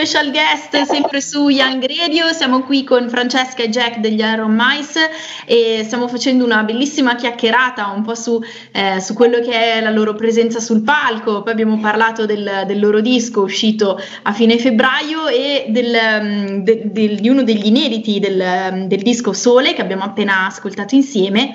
sempre 0.09 0.41
su 0.41 0.48
Guest, 0.59 0.91
sempre 0.91 1.21
su 1.21 1.49
Young 1.49 1.87
Radio, 1.87 2.33
siamo 2.33 2.63
qui 2.63 2.83
con 2.83 3.09
Francesca 3.09 3.63
e 3.63 3.69
Jack 3.69 3.99
degli 3.99 4.19
Iron 4.19 4.57
Mice 4.59 5.09
e 5.47 5.83
stiamo 5.85 6.09
facendo 6.09 6.45
una 6.45 6.65
bellissima 6.65 7.15
chiacchierata 7.15 7.87
un 7.95 8.03
po' 8.03 8.17
su, 8.17 8.41
eh, 8.73 9.01
su 9.01 9.15
quello 9.15 9.39
che 9.39 9.53
è 9.53 9.81
la 9.81 9.91
loro 9.91 10.15
presenza 10.15 10.59
sul 10.59 10.83
palco, 10.83 11.43
poi 11.43 11.53
abbiamo 11.53 11.79
parlato 11.79 12.27
del, 12.27 12.65
del 12.67 12.81
loro 12.81 13.01
disco 13.01 13.43
uscito 13.43 14.01
a 14.23 14.33
fine 14.33 14.59
febbraio 14.59 15.29
e 15.29 15.67
del, 15.69 15.97
mm, 16.23 16.59
de, 16.63 16.83
de, 16.87 17.15
di 17.15 17.29
uno 17.29 17.45
degli 17.45 17.67
inediti 17.67 18.19
del, 18.19 18.87
del 18.89 19.03
disco 19.03 19.33
Sole 19.33 19.75
che 19.75 19.83
abbiamo 19.83 20.03
appena 20.03 20.47
ascoltato 20.47 20.97
insieme. 20.97 21.55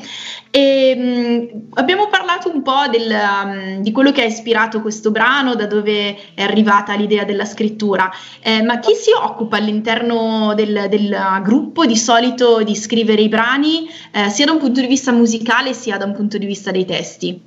E, 0.55 0.95
mh, 0.95 1.01
mm, 1.01 1.61
abbiamo 1.73 2.09
parlato 2.09 2.51
un 2.53 2.61
po' 2.61 2.87
del, 2.91 3.11
um, 3.11 3.81
di 3.81 3.91
quello 3.91 4.11
che 4.11 4.21
ha 4.21 4.25
ispirato 4.25 4.81
questo 4.81 5.09
brano, 5.09 5.55
da 5.55 5.65
dove 5.65 6.15
è 6.35 6.43
arrivata 6.43 6.93
l'idea 6.93 7.23
della 7.23 7.45
scrittura, 7.45 8.11
eh, 8.39 8.61
ma 8.61 8.77
chi 8.77 8.92
si 8.95 9.11
occupa 9.11 9.57
all'interno 9.57 10.53
del, 10.55 10.87
del, 10.89 11.15
gruppo 11.41 11.85
di 11.85 11.95
solito 11.95 12.63
di 12.63 12.75
scrivere 12.75 13.21
i 13.21 13.29
brani, 13.29 13.87
eh, 14.11 14.29
sia 14.29 14.45
da 14.45 14.51
un 14.51 14.59
punto 14.59 14.81
di 14.81 14.87
vista 14.87 15.11
musicale 15.11 15.73
sia 15.73 15.97
da 15.97 16.05
un 16.05 16.13
punto 16.13 16.37
di 16.37 16.45
vista 16.45 16.71
dei 16.71 16.85
testi? 16.85 17.41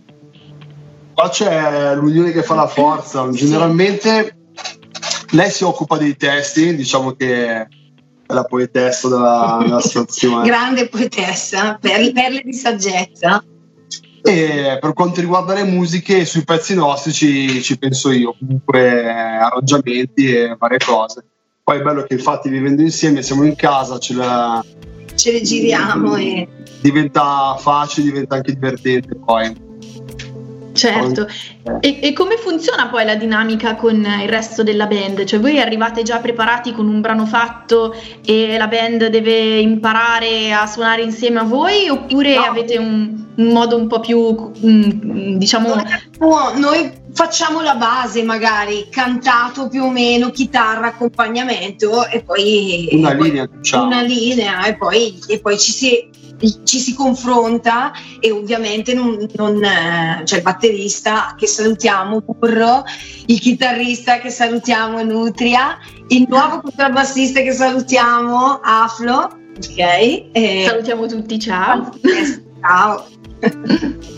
Qua 1.15 1.29
c'è 1.31 1.95
l'unione 1.95 2.31
che 2.33 2.43
fa 2.43 2.55
la 2.55 2.67
forza, 2.67 3.29
generalmente 3.31 4.37
lei 5.31 5.51
si 5.51 5.65
occupa 5.65 5.97
dei 5.97 6.17
testi, 6.17 6.77
diciamo 6.77 7.13
che 7.13 7.67
la 8.27 8.45
poetessa 8.45 9.09
della, 9.09 9.59
della 9.61 9.81
situazione. 9.81 10.45
Grande 10.47 10.89
poetessa, 10.89 11.79
per, 11.81 12.13
perle 12.13 12.43
di 12.43 12.53
saggezza. 12.53 13.43
E 14.23 14.79
per 14.81 14.93
quanto 14.93 15.21
riguarda 15.21 15.55
le 15.55 15.65
musiche, 15.65 16.25
sui 16.25 16.43
pezzi 16.43 16.75
nostri 16.75 17.13
ci, 17.13 17.63
ci 17.63 17.79
penso 17.79 18.11
io, 18.11 18.35
comunque 18.37 19.09
arrangiamenti 19.09 20.35
e 20.35 20.57
varie 20.59 20.79
cose. 20.85 21.25
Poi 21.69 21.81
è 21.81 21.83
bello 21.83 22.05
che 22.05 22.15
infatti 22.15 22.49
vivendo 22.49 22.81
insieme 22.81 23.23
siamo 23.23 23.43
in 23.43 23.57
casa, 23.57 23.99
ce, 23.99 24.15
la, 24.15 24.65
ce 25.17 25.33
le 25.33 25.43
giriamo 25.43 26.15
e 26.15 26.47
diventa 26.81 27.57
facile, 27.59 28.07
diventa 28.07 28.37
anche 28.37 28.53
divertente 28.53 29.17
poi. 29.17 29.53
Certo, 30.75 31.27
e, 31.81 31.99
e, 32.01 32.13
come 32.13 32.37
funziona 32.37 32.87
poi 32.87 33.05
la 33.05 33.17
dinamica 33.17 33.75
con 33.75 33.97
il 33.97 34.29
resto 34.29 34.63
della 34.63 34.87
band? 34.87 35.25
Cioè 35.25 35.41
voi 35.41 35.59
arrivate 35.59 36.05
già 36.05 36.19
preparati 36.19 36.71
con 36.71 36.87
un 36.87 37.01
brano 37.01 37.27
fatto 37.27 37.93
e 38.25 38.57
la 38.57 38.69
band 38.69 39.09
deve 39.09 39.59
imparare 39.59 40.53
a 40.53 40.69
suonare 40.69 41.03
insieme 41.03 41.41
a 41.41 41.45
voi 41.45 41.89
oppure 41.89 42.37
no. 42.37 42.43
avete 42.43 42.79
un, 42.79 43.25
un, 43.35 43.47
modo 43.49 43.77
un 43.77 43.89
po' 43.89 43.99
più, 43.99 44.21
um, 44.21 45.37
diciamo... 45.37 45.75
No, 46.21 46.53
noi 46.55 47.05
facciamo 47.17 47.63
la 47.63 47.77
base 47.77 48.23
magari, 48.23 48.89
cantato 48.91 49.69
più 49.69 49.85
o 49.85 49.91
meno, 49.91 50.31
chitarra, 50.31 50.89
accompagnamento 50.89 52.07
e 52.07 52.23
poi... 52.23 52.91
Una 52.93 53.15
linea, 53.15 53.47
diciamo. 53.47 53.87
Una 53.87 54.03
linea 54.03 54.67
e 54.67 54.77
poi, 54.77 55.19
e 55.27 55.41
poi 55.41 55.59
ci 55.59 55.73
si 55.73 56.11
ci 56.65 56.79
si 56.79 56.93
confronta 56.93 57.93
e 58.21 58.31
ovviamente 58.31 58.93
non, 58.93 59.27
non 59.37 59.65
eh, 59.65 60.21
c'è 60.25 60.37
il 60.37 60.43
batterista 60.43 61.35
che 61.35 61.47
salutiamo 61.47 62.21
Burro, 62.21 62.85
il 63.25 63.41
chitarrista 63.41 64.19
che 64.19 64.29
salutiamo 64.29 65.03
Nutria, 65.03 65.79
il 66.09 66.27
nuovo 66.29 66.61
contrabbassista 66.61 67.41
che 67.41 67.53
salutiamo 67.53 68.61
Aflo, 68.63 69.31
ok? 69.57 69.79
E... 70.33 70.65
Salutiamo 70.69 71.07
tutti, 71.07 71.39
ciao. 71.39 71.91
ciao. 72.61 73.07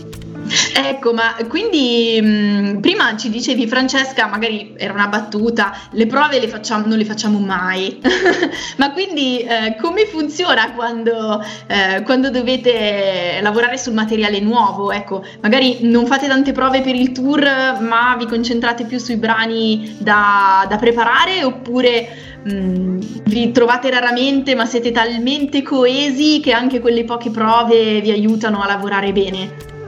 Ecco, 0.81 1.13
ma 1.13 1.35
quindi 1.49 2.19
mh, 2.21 2.79
prima 2.79 3.15
ci 3.17 3.29
dicevi 3.29 3.67
Francesca, 3.67 4.27
magari 4.27 4.75
era 4.77 4.93
una 4.93 5.07
battuta, 5.07 5.75
le 5.91 6.07
prove 6.07 6.39
le 6.39 6.47
facciamo, 6.47 6.85
non 6.87 6.97
le 6.97 7.03
facciamo 7.03 7.37
mai, 7.37 7.99
ma 8.77 8.91
quindi 8.93 9.39
eh, 9.39 9.75
come 9.81 10.05
funziona 10.05 10.71
quando, 10.71 11.43
eh, 11.67 12.01
quando, 12.03 12.29
dovete 12.29 13.39
lavorare 13.41 13.77
sul 13.77 13.93
materiale 13.93 14.39
nuovo? 14.39 14.91
Ecco, 14.91 15.21
magari 15.41 15.79
non 15.81 16.05
fate 16.05 16.27
tante 16.27 16.53
prove 16.53 16.81
per 16.81 16.95
il 16.95 17.11
tour, 17.11 17.43
ma 17.81 18.15
vi 18.17 18.25
concentrate 18.25 18.85
più 18.85 18.99
sui 18.99 19.17
brani 19.17 19.97
da, 19.99 20.65
da 20.67 20.77
preparare? 20.77 21.43
Oppure... 21.43 22.27
Mm, 22.49 23.01
vi 23.25 23.51
trovate 23.51 23.89
raramente 23.89 24.55
ma 24.55 24.65
siete 24.65 24.91
talmente 24.91 25.61
coesi 25.61 26.39
che 26.39 26.53
anche 26.53 26.79
quelle 26.79 27.03
poche 27.03 27.31
prove 27.31 27.99
vi 27.99 28.11
aiutano 28.11 28.61
a 28.61 28.65
lavorare 28.65 29.11
bene 29.11 29.78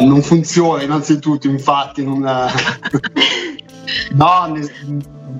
non 0.00 0.22
funziona 0.22 0.82
innanzitutto, 0.82 1.48
infatti 1.48 2.04
non... 2.04 2.20
no, 4.12 4.58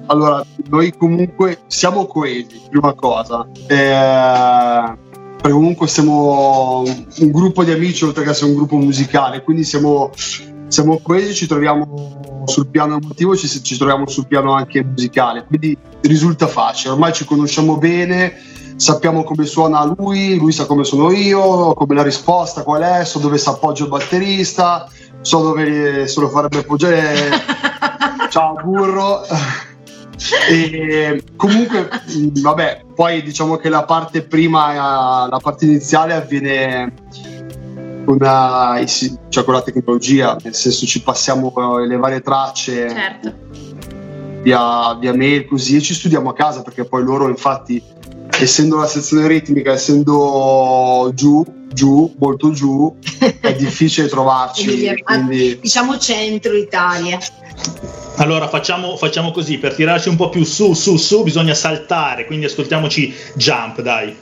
allora 0.06 0.44
noi 0.68 0.96
comunque 0.96 1.60
siamo 1.66 2.06
coesi, 2.06 2.60
prima 2.70 2.94
cosa. 2.94 3.46
Eh, 3.66 5.06
perché 5.38 5.52
comunque 5.52 5.86
siamo 5.86 6.82
un 6.84 7.30
gruppo 7.30 7.62
di 7.62 7.70
amici 7.70 8.04
oltre 8.04 8.24
che 8.24 8.30
essere 8.30 8.50
un 8.50 8.56
gruppo 8.56 8.76
musicale, 8.76 9.42
quindi 9.42 9.64
siamo, 9.64 10.10
siamo 10.66 10.98
coesi, 10.98 11.34
ci 11.34 11.46
troviamo 11.46 12.42
sul 12.44 12.66
piano 12.66 12.96
emotivo, 12.96 13.36
ci, 13.36 13.48
ci 13.48 13.76
troviamo 13.76 14.08
sul 14.08 14.26
piano 14.26 14.52
anche 14.52 14.82
musicale, 14.82 15.44
quindi 15.44 15.76
risulta 16.00 16.46
facile, 16.48 16.94
ormai 16.94 17.12
ci 17.12 17.24
conosciamo 17.24 17.76
bene 17.76 18.34
sappiamo 18.78 19.24
come 19.24 19.44
suona 19.44 19.84
lui, 19.84 20.36
lui 20.36 20.52
sa 20.52 20.64
come 20.64 20.84
sono 20.84 21.10
io, 21.10 21.74
come 21.74 21.96
la 21.96 22.04
risposta 22.04 22.62
qual 22.62 22.82
è, 22.82 23.04
so 23.04 23.18
dove 23.18 23.36
si 23.36 23.48
appoggia 23.48 23.82
il 23.82 23.90
batterista, 23.90 24.88
so 25.20 25.42
dove 25.42 26.06
se 26.06 26.20
lo 26.20 26.28
farebbe 26.28 26.58
appoggiare. 26.58 27.30
Ciao 28.30 28.54
burro. 28.62 29.22
e 30.48 31.22
comunque, 31.34 31.88
vabbè, 32.40 32.84
poi 32.94 33.22
diciamo 33.22 33.56
che 33.56 33.68
la 33.68 33.84
parte 33.84 34.22
prima, 34.22 35.26
la 35.28 35.40
parte 35.42 35.64
iniziale 35.64 36.14
avviene 36.14 36.92
con, 38.04 38.14
una, 38.14 38.80
cioè 39.28 39.44
con 39.44 39.54
la 39.54 39.62
tecnologia, 39.62 40.36
nel 40.42 40.54
senso 40.54 40.86
ci 40.86 41.02
passiamo 41.02 41.52
le 41.78 41.96
varie 41.96 42.20
tracce 42.20 42.88
certo. 42.88 43.32
via, 44.42 44.94
via 44.94 45.14
mail 45.14 45.46
così 45.46 45.76
e 45.76 45.80
ci 45.80 45.94
studiamo 45.94 46.30
a 46.30 46.34
casa 46.34 46.62
perché 46.62 46.84
poi 46.84 47.02
loro 47.02 47.28
infatti 47.28 47.82
essendo 48.42 48.76
la 48.76 48.86
sezione 48.86 49.26
ritmica, 49.26 49.72
essendo 49.72 51.10
giù, 51.14 51.44
giù, 51.72 52.14
molto 52.18 52.50
giù, 52.52 52.96
è 53.40 53.54
difficile 53.54 54.08
trovarci. 54.10 54.94
quindi... 55.02 55.58
Diciamo 55.60 55.98
centro 55.98 56.54
Italia. 56.54 57.18
Allora 58.16 58.48
facciamo, 58.48 58.96
facciamo, 58.96 59.30
così, 59.30 59.58
per 59.58 59.74
tirarci 59.74 60.08
un 60.08 60.16
po' 60.16 60.28
più 60.28 60.44
su, 60.44 60.74
su, 60.74 60.96
su, 60.96 61.22
bisogna 61.22 61.54
saltare, 61.54 62.26
quindi 62.26 62.46
ascoltiamoci 62.46 63.14
Jump, 63.34 63.80
dai. 63.80 64.16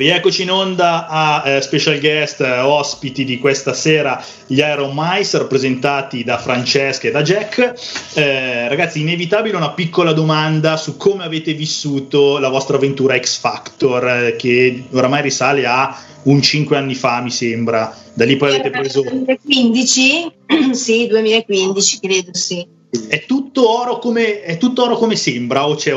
Rieccoci 0.00 0.44
in 0.44 0.50
onda 0.50 1.06
a 1.06 1.42
eh, 1.44 1.60
special 1.60 2.00
guest 2.00 2.40
eh, 2.40 2.58
ospiti 2.60 3.22
di 3.22 3.36
questa 3.36 3.74
sera, 3.74 4.24
gli 4.46 4.56
Iron 4.56 4.92
Mice, 4.94 5.36
rappresentati 5.36 6.24
da 6.24 6.38
Francesca 6.38 7.06
e 7.06 7.10
da 7.10 7.20
Jack. 7.20 7.74
Eh, 8.14 8.66
ragazzi, 8.66 9.02
inevitabile 9.02 9.58
una 9.58 9.72
piccola 9.72 10.14
domanda 10.14 10.78
su 10.78 10.96
come 10.96 11.24
avete 11.24 11.52
vissuto 11.52 12.38
la 12.38 12.48
vostra 12.48 12.76
avventura 12.76 13.20
X 13.20 13.40
Factor, 13.40 14.08
eh, 14.08 14.36
che 14.36 14.84
oramai 14.92 15.20
risale 15.20 15.66
a 15.66 15.94
un 16.22 16.40
5 16.40 16.78
anni 16.78 16.94
fa, 16.94 17.20
mi 17.20 17.30
sembra. 17.30 17.94
Da 18.14 18.24
lì 18.24 18.38
poi 18.38 18.54
avete 18.54 18.70
preso. 18.70 19.02
2015? 19.02 20.32
sì, 20.72 21.08
2015, 21.08 22.00
credo, 22.00 22.30
sì. 22.32 22.66
È 23.06 23.22
tutto 23.26 23.68
oro 23.68 23.98
come, 23.98 24.40
è 24.40 24.56
tutto 24.56 24.82
oro 24.84 24.96
come 24.96 25.16
sembra? 25.16 25.68
O 25.68 25.74
c'è... 25.74 25.92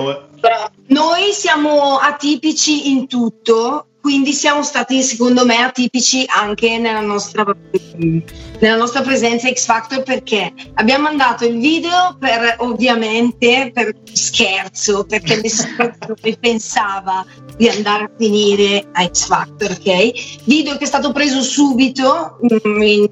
Noi 0.88 1.32
siamo 1.32 2.00
atipici 2.00 2.90
in 2.92 3.08
tutto, 3.08 3.86
quindi 4.04 4.34
siamo 4.34 4.64
stati 4.64 5.02
secondo 5.02 5.46
me 5.46 5.64
atipici 5.64 6.26
anche 6.28 6.78
nella 6.78 7.00
nostra, 7.00 7.46
nella 8.60 8.76
nostra 8.76 9.02
presenza 9.02 9.50
X 9.50 9.64
Factor 9.64 10.04
perché 10.04 10.52
abbiamo 10.74 11.04
mandato 11.04 11.46
il 11.46 11.58
video 11.58 12.18
per 12.20 12.58
ovviamente 12.58 13.72
per 13.74 13.96
scherzo 14.12 15.06
perché 15.06 15.40
nessuno 15.42 15.96
pensava 16.38 17.26
di 17.56 17.70
andare 17.70 18.04
a 18.04 18.12
finire 18.18 18.86
a 18.92 19.08
X 19.08 19.26
Factor 19.26 19.72
ok? 19.72 20.44
Video 20.44 20.76
che 20.76 20.84
è 20.84 20.88
stato 20.88 21.14
preso 21.14 21.42
subito 21.42 22.40
mm, 22.44 22.82
in, 22.82 23.10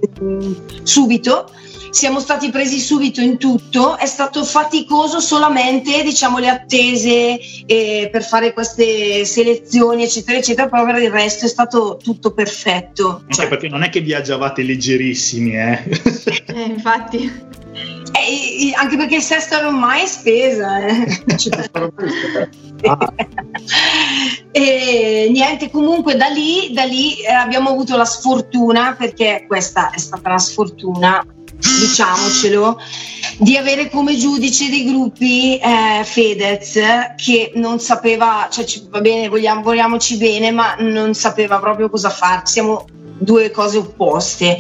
subito 0.84 1.50
siamo 1.92 2.20
stati 2.20 2.50
presi 2.50 2.80
subito 2.80 3.22
in 3.22 3.38
tutto, 3.38 3.98
è 3.98 4.06
stato 4.06 4.44
faticoso 4.44 5.20
solamente 5.20 6.02
diciamo, 6.04 6.40
le 6.40 6.48
attese 6.50 7.40
eh, 7.66 8.10
per 8.12 8.24
fare 8.24 8.54
queste 8.54 9.26
selezioni 9.26 10.04
eccetera 10.04 10.38
eccetera, 10.38 10.70
però 10.70 10.86
per 10.86 11.02
il 11.02 11.12
resto 11.12 11.46
è 11.46 11.50
stato 11.50 12.00
tutto 12.02 12.32
perfetto. 12.32 13.24
Cioè, 13.28 13.48
perché 13.48 13.68
non 13.68 13.84
è 13.84 13.90
che 13.90 14.00
viaggiavate 14.00 14.64
leggerissimi, 14.64 15.56
eh? 15.58 15.84
eh 16.48 16.62
infatti. 16.62 17.50
Eh, 18.14 18.74
anche 18.76 18.98
perché 18.98 19.16
il 19.16 19.22
sesto 19.22 19.62
non 19.62 19.76
mai 19.76 20.08
spesa. 20.08 20.80
Eh. 20.80 21.24
ah. 22.84 23.14
e 24.52 25.30
niente, 25.32 25.70
comunque 25.70 26.16
da 26.16 26.28
lì, 26.28 26.72
da 26.74 26.84
lì 26.84 27.22
eh, 27.22 27.32
abbiamo 27.32 27.70
avuto 27.70 27.98
la 27.98 28.06
sfortuna, 28.06 28.96
perché 28.98 29.46
questa 29.48 29.90
è 29.92 29.98
stata 29.98 30.30
la 30.30 30.38
sfortuna 30.38 31.26
diciamocelo, 31.62 32.80
di 33.38 33.58
avere 33.58 33.90
come 33.90 34.18
giudice 34.18 34.70
dei 34.70 34.86
gruppi 34.86 35.58
eh, 35.58 36.04
Fedez 36.04 36.80
che 37.16 37.52
non 37.56 37.80
sapeva, 37.80 38.48
cioè 38.52 38.66
va 38.90 39.02
bene, 39.02 39.30
vogliamo, 39.30 39.62
vogliamoci 39.62 40.18
bene, 40.18 40.52
ma 40.52 40.76
non 40.80 41.14
sapeva 41.14 41.60
proprio 41.60 41.90
cosa 41.90 42.10
fare. 42.10 42.42
Siamo 42.46 42.86
due 43.18 43.52
cose 43.52 43.78
opposte. 43.78 44.58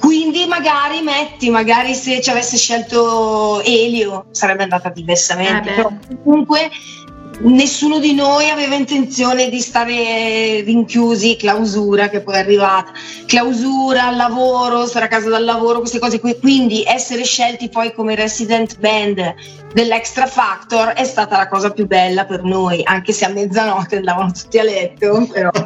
Quindi 0.00 0.46
magari 0.46 1.00
metti, 1.00 1.48
magari 1.48 1.94
se 1.94 2.20
ci 2.20 2.30
avesse 2.30 2.56
scelto 2.56 3.62
Elio 3.62 4.26
sarebbe 4.32 4.64
andata 4.64 4.88
diversamente. 4.88 5.70
Eh 5.70 5.74
Però 5.74 5.92
comunque 6.24 6.70
nessuno 7.40 7.98
di 7.98 8.14
noi 8.14 8.48
aveva 8.48 8.74
intenzione 8.74 9.48
di 9.48 9.60
stare 9.60 10.60
rinchiusi, 10.60 11.36
clausura 11.36 12.08
che 12.08 12.20
poi 12.20 12.34
è 12.34 12.38
arrivata, 12.38 12.92
clausura, 13.26 14.10
lavoro, 14.10 14.86
stare 14.86 15.06
a 15.06 15.08
casa 15.08 15.28
dal 15.28 15.44
lavoro, 15.44 15.80
queste 15.80 15.98
cose 15.98 16.20
qui. 16.20 16.38
Quindi 16.38 16.84
essere 16.84 17.24
scelti 17.24 17.68
poi 17.68 17.92
come 17.92 18.14
resident 18.14 18.78
band 18.78 19.34
dell'Extra 19.72 20.26
Factor 20.26 20.88
è 20.88 21.04
stata 21.04 21.36
la 21.36 21.48
cosa 21.48 21.70
più 21.70 21.86
bella 21.86 22.24
per 22.24 22.42
noi, 22.42 22.82
anche 22.84 23.12
se 23.12 23.24
a 23.24 23.28
mezzanotte 23.28 23.96
andavano 23.96 24.32
tutti 24.32 24.58
a 24.58 24.62
letto, 24.62 25.26
però... 25.32 25.50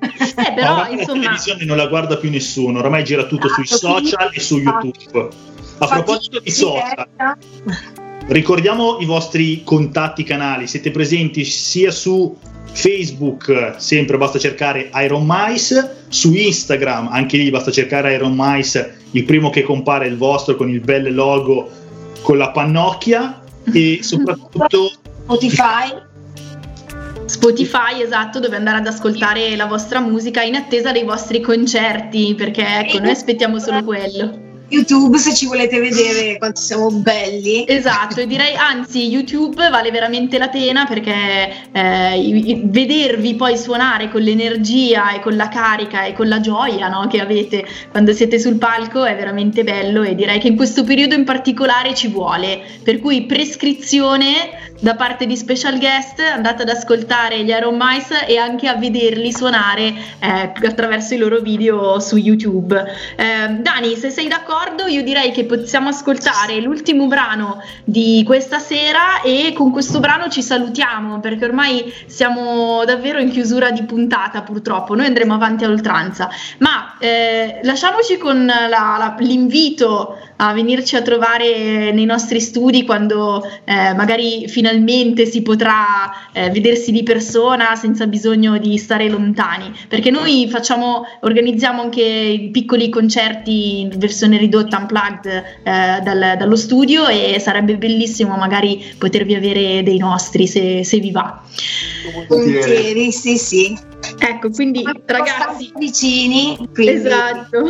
eh, 0.00 0.52
però 0.54 0.88
insomma... 0.90 0.96
La 0.96 1.04
televisione 1.04 1.64
non 1.64 1.76
la 1.76 1.86
guarda 1.86 2.16
più 2.16 2.30
nessuno, 2.30 2.78
ormai 2.78 3.04
gira 3.04 3.24
tutto 3.24 3.48
sui 3.48 3.66
social 3.66 4.30
e 4.32 4.40
su 4.40 4.58
YouTube. 4.58 5.28
A 5.78 5.86
proposito 5.86 6.40
di 6.40 6.50
social, 6.50 7.06
Ricordiamo 8.28 8.98
i 8.98 9.04
vostri 9.04 9.62
contatti 9.62 10.24
canali, 10.24 10.66
siete 10.66 10.90
presenti 10.90 11.44
sia 11.44 11.92
su 11.92 12.36
Facebook, 12.72 13.74
sempre 13.78 14.18
basta 14.18 14.40
cercare 14.40 14.90
Iron 15.04 15.24
Mice, 15.24 16.04
su 16.08 16.34
Instagram, 16.34 17.08
anche 17.12 17.36
lì 17.36 17.50
basta 17.50 17.70
cercare 17.70 18.14
Iron 18.14 18.34
Mice, 18.36 18.98
il 19.12 19.24
primo 19.24 19.48
che 19.50 19.62
compare 19.62 20.06
è 20.06 20.08
il 20.08 20.16
vostro 20.16 20.56
con 20.56 20.68
il 20.68 20.80
bel 20.80 21.14
logo 21.14 21.70
con 22.22 22.36
la 22.36 22.50
pannocchia 22.50 23.42
e 23.72 24.00
soprattutto 24.02 24.90
Spotify. 25.22 25.94
Spotify, 27.26 28.02
esatto, 28.02 28.40
dove 28.40 28.56
andare 28.56 28.78
ad 28.78 28.86
ascoltare 28.88 29.54
la 29.54 29.66
vostra 29.66 30.00
musica 30.00 30.42
in 30.42 30.56
attesa 30.56 30.90
dei 30.90 31.04
vostri 31.04 31.40
concerti, 31.40 32.34
perché 32.36 32.64
ecco, 32.80 32.98
noi 32.98 33.10
aspettiamo 33.10 33.60
solo 33.60 33.84
quello. 33.84 34.45
YouTube 34.68 35.18
se 35.18 35.34
ci 35.34 35.46
volete 35.46 35.78
vedere 35.78 36.38
quanto 36.38 36.60
siamo 36.60 36.90
belli. 36.90 37.64
Esatto, 37.66 38.20
e 38.20 38.26
direi 38.26 38.54
anzi 38.56 39.06
YouTube 39.06 39.68
vale 39.68 39.90
veramente 39.90 40.38
la 40.38 40.48
pena 40.48 40.86
perché 40.86 41.12
eh, 41.72 42.62
vedervi 42.64 43.34
poi 43.36 43.56
suonare 43.56 44.10
con 44.10 44.22
l'energia 44.22 45.14
e 45.14 45.20
con 45.20 45.36
la 45.36 45.48
carica 45.48 46.04
e 46.04 46.12
con 46.12 46.28
la 46.28 46.40
gioia 46.40 46.88
no, 46.88 47.06
che 47.06 47.20
avete 47.20 47.64
quando 47.90 48.12
siete 48.12 48.38
sul 48.38 48.56
palco 48.56 49.04
è 49.04 49.14
veramente 49.14 49.62
bello 49.62 50.02
e 50.02 50.14
direi 50.14 50.38
che 50.38 50.48
in 50.48 50.56
questo 50.56 50.82
periodo 50.84 51.14
in 51.14 51.24
particolare 51.24 51.94
ci 51.94 52.08
vuole. 52.08 52.60
Per 52.82 52.98
cui 52.98 53.24
prescrizione 53.26 54.74
da 54.80 54.94
parte 54.94 55.26
di 55.26 55.36
special 55.36 55.78
guest, 55.78 56.20
andate 56.20 56.62
ad 56.62 56.68
ascoltare 56.68 57.42
gli 57.42 57.48
Iron 57.48 57.76
Mice 57.78 58.26
e 58.26 58.36
anche 58.36 58.68
a 58.68 58.74
vederli 58.74 59.32
suonare 59.32 59.94
eh, 60.18 60.52
attraverso 60.66 61.14
i 61.14 61.18
loro 61.18 61.40
video 61.40 61.98
su 62.00 62.16
YouTube. 62.16 62.78
Eh, 63.16 63.48
Dani, 63.60 63.96
se 63.96 64.10
sei 64.10 64.28
d'accordo, 64.28 64.86
io 64.86 65.02
direi 65.02 65.32
che 65.32 65.44
possiamo 65.44 65.88
ascoltare 65.88 66.60
l'ultimo 66.60 67.06
brano 67.06 67.62
di 67.84 68.22
questa 68.26 68.58
sera 68.58 69.22
e 69.22 69.52
con 69.54 69.70
questo 69.70 70.00
brano 70.00 70.28
ci 70.28 70.42
salutiamo 70.42 71.20
perché 71.20 71.44
ormai 71.44 71.92
siamo 72.06 72.84
davvero 72.84 73.18
in 73.18 73.30
chiusura 73.30 73.70
di 73.70 73.82
puntata 73.84 74.42
purtroppo, 74.42 74.94
noi 74.94 75.06
andremo 75.06 75.34
avanti 75.34 75.64
a 75.64 75.68
oltranza, 75.68 76.28
ma 76.58 76.96
eh, 76.98 77.60
lasciamoci 77.62 78.18
con 78.18 78.44
la, 78.44 78.68
la, 78.68 79.16
l'invito 79.20 80.18
a 80.36 80.52
venirci 80.52 80.96
a 80.96 81.02
trovare 81.02 81.92
nei 81.92 82.04
nostri 82.04 82.40
studi 82.40 82.84
quando 82.84 83.42
eh, 83.64 83.94
magari 83.94 84.48
finalmente 84.48 85.24
si 85.26 85.42
potrà 85.42 86.30
eh, 86.32 86.50
vedersi 86.50 86.92
di 86.92 87.02
persona 87.02 87.74
senza 87.76 88.06
bisogno 88.06 88.58
di 88.58 88.76
stare 88.78 89.08
lontani, 89.08 89.72
perché 89.88 90.10
noi 90.10 90.48
facciamo, 90.50 91.04
organizziamo 91.20 91.82
anche 91.82 92.48
piccoli 92.52 92.88
concerti 92.88 93.80
in 93.80 93.92
versione 93.96 94.36
ridotta 94.36 94.78
unplugged 94.78 95.26
eh, 95.26 96.00
dal, 96.02 96.34
dallo 96.38 96.56
studio 96.56 97.06
e 97.06 97.38
sarebbe 97.40 97.76
bellissimo 97.76 98.36
magari 98.36 98.94
potervi 98.98 99.34
avere 99.34 99.82
dei 99.82 99.98
nostri 99.98 100.46
se, 100.46 100.84
se 100.84 100.98
vi 100.98 101.10
va. 101.10 101.42
Volentieri, 102.28 103.10
sì, 103.12 103.36
sì. 103.38 103.78
Ecco, 104.18 104.50
quindi 104.50 104.84
ragazzi 105.04 105.72
vicini, 105.76 106.56
quindi, 106.72 106.92
esatto. 106.92 107.66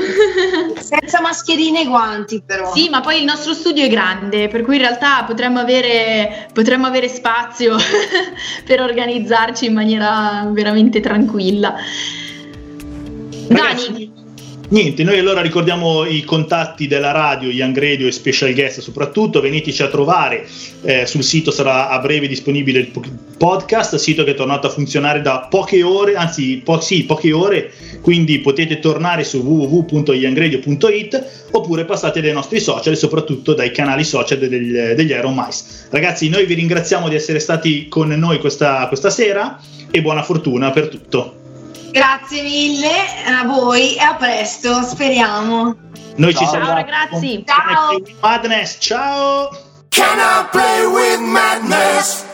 senza 0.78 1.20
mascherine 1.20 1.82
e 1.82 1.86
guanti 1.86 2.42
però. 2.44 2.55
Sì, 2.72 2.88
ma 2.88 3.00
poi 3.00 3.18
il 3.18 3.24
nostro 3.24 3.52
studio 3.54 3.84
è 3.84 3.88
grande, 3.88 4.48
per 4.48 4.62
cui 4.62 4.76
in 4.76 4.82
realtà 4.82 5.24
potremmo 5.24 5.58
avere, 5.58 6.48
potremmo 6.52 6.86
avere 6.86 7.08
spazio 7.08 7.76
per 8.64 8.80
organizzarci 8.80 9.66
in 9.66 9.74
maniera 9.74 10.48
veramente 10.50 11.00
tranquilla. 11.00 11.74
Ragazzi, 13.48 13.92
Dani, 13.92 14.15
Niente, 14.68 15.04
noi 15.04 15.20
allora 15.20 15.42
ricordiamo 15.42 16.04
i 16.04 16.24
contatti 16.24 16.88
della 16.88 17.12
radio, 17.12 17.50
Young 17.50 17.78
Radio 17.78 18.08
e 18.08 18.10
Special 18.10 18.52
Guest 18.52 18.80
soprattutto, 18.80 19.40
veniteci 19.40 19.80
a 19.84 19.86
trovare, 19.86 20.44
eh, 20.82 21.06
sul 21.06 21.22
sito 21.22 21.52
sarà 21.52 21.88
a 21.88 22.00
breve 22.00 22.26
disponibile 22.26 22.80
il 22.80 22.90
podcast, 23.38 23.94
sito 23.94 24.24
che 24.24 24.32
è 24.32 24.34
tornato 24.34 24.66
a 24.66 24.70
funzionare 24.70 25.20
da 25.20 25.46
poche 25.48 25.84
ore, 25.84 26.16
anzi 26.16 26.62
po- 26.64 26.80
sì, 26.80 27.04
poche 27.04 27.30
ore, 27.30 27.72
quindi 28.00 28.40
potete 28.40 28.80
tornare 28.80 29.22
su 29.22 29.38
www.youngradio.it 29.38 31.46
oppure 31.52 31.84
passate 31.84 32.20
dai 32.20 32.32
nostri 32.32 32.58
social 32.58 32.92
e 32.92 32.96
soprattutto 32.96 33.54
dai 33.54 33.70
canali 33.70 34.02
social 34.02 34.38
degli, 34.38 34.72
degli 34.72 35.10
Iron 35.10 35.34
Mice. 35.36 35.62
Ragazzi, 35.90 36.28
noi 36.28 36.44
vi 36.44 36.54
ringraziamo 36.54 37.08
di 37.08 37.14
essere 37.14 37.38
stati 37.38 37.86
con 37.86 38.08
noi 38.08 38.40
questa, 38.40 38.88
questa 38.88 39.10
sera 39.10 39.60
e 39.92 40.02
buona 40.02 40.24
fortuna 40.24 40.72
per 40.72 40.88
tutto. 40.88 41.44
Grazie 41.96 42.42
mille 42.42 42.90
a 43.26 43.46
voi 43.46 43.94
e 43.94 44.02
a 44.02 44.16
presto, 44.16 44.82
speriamo. 44.82 45.74
Noi 46.16 46.34
ciao. 46.34 46.42
ci 46.42 46.48
siamo. 46.50 46.66
Ciao 46.66 46.74
ragazzi. 46.74 47.44
Ciao. 47.46 48.02
Madness, 48.20 48.76
ciao. 48.78 49.48
Can 49.88 50.18
I 50.18 50.46
play 50.50 50.84
with 50.84 51.20
madness? 51.20 52.25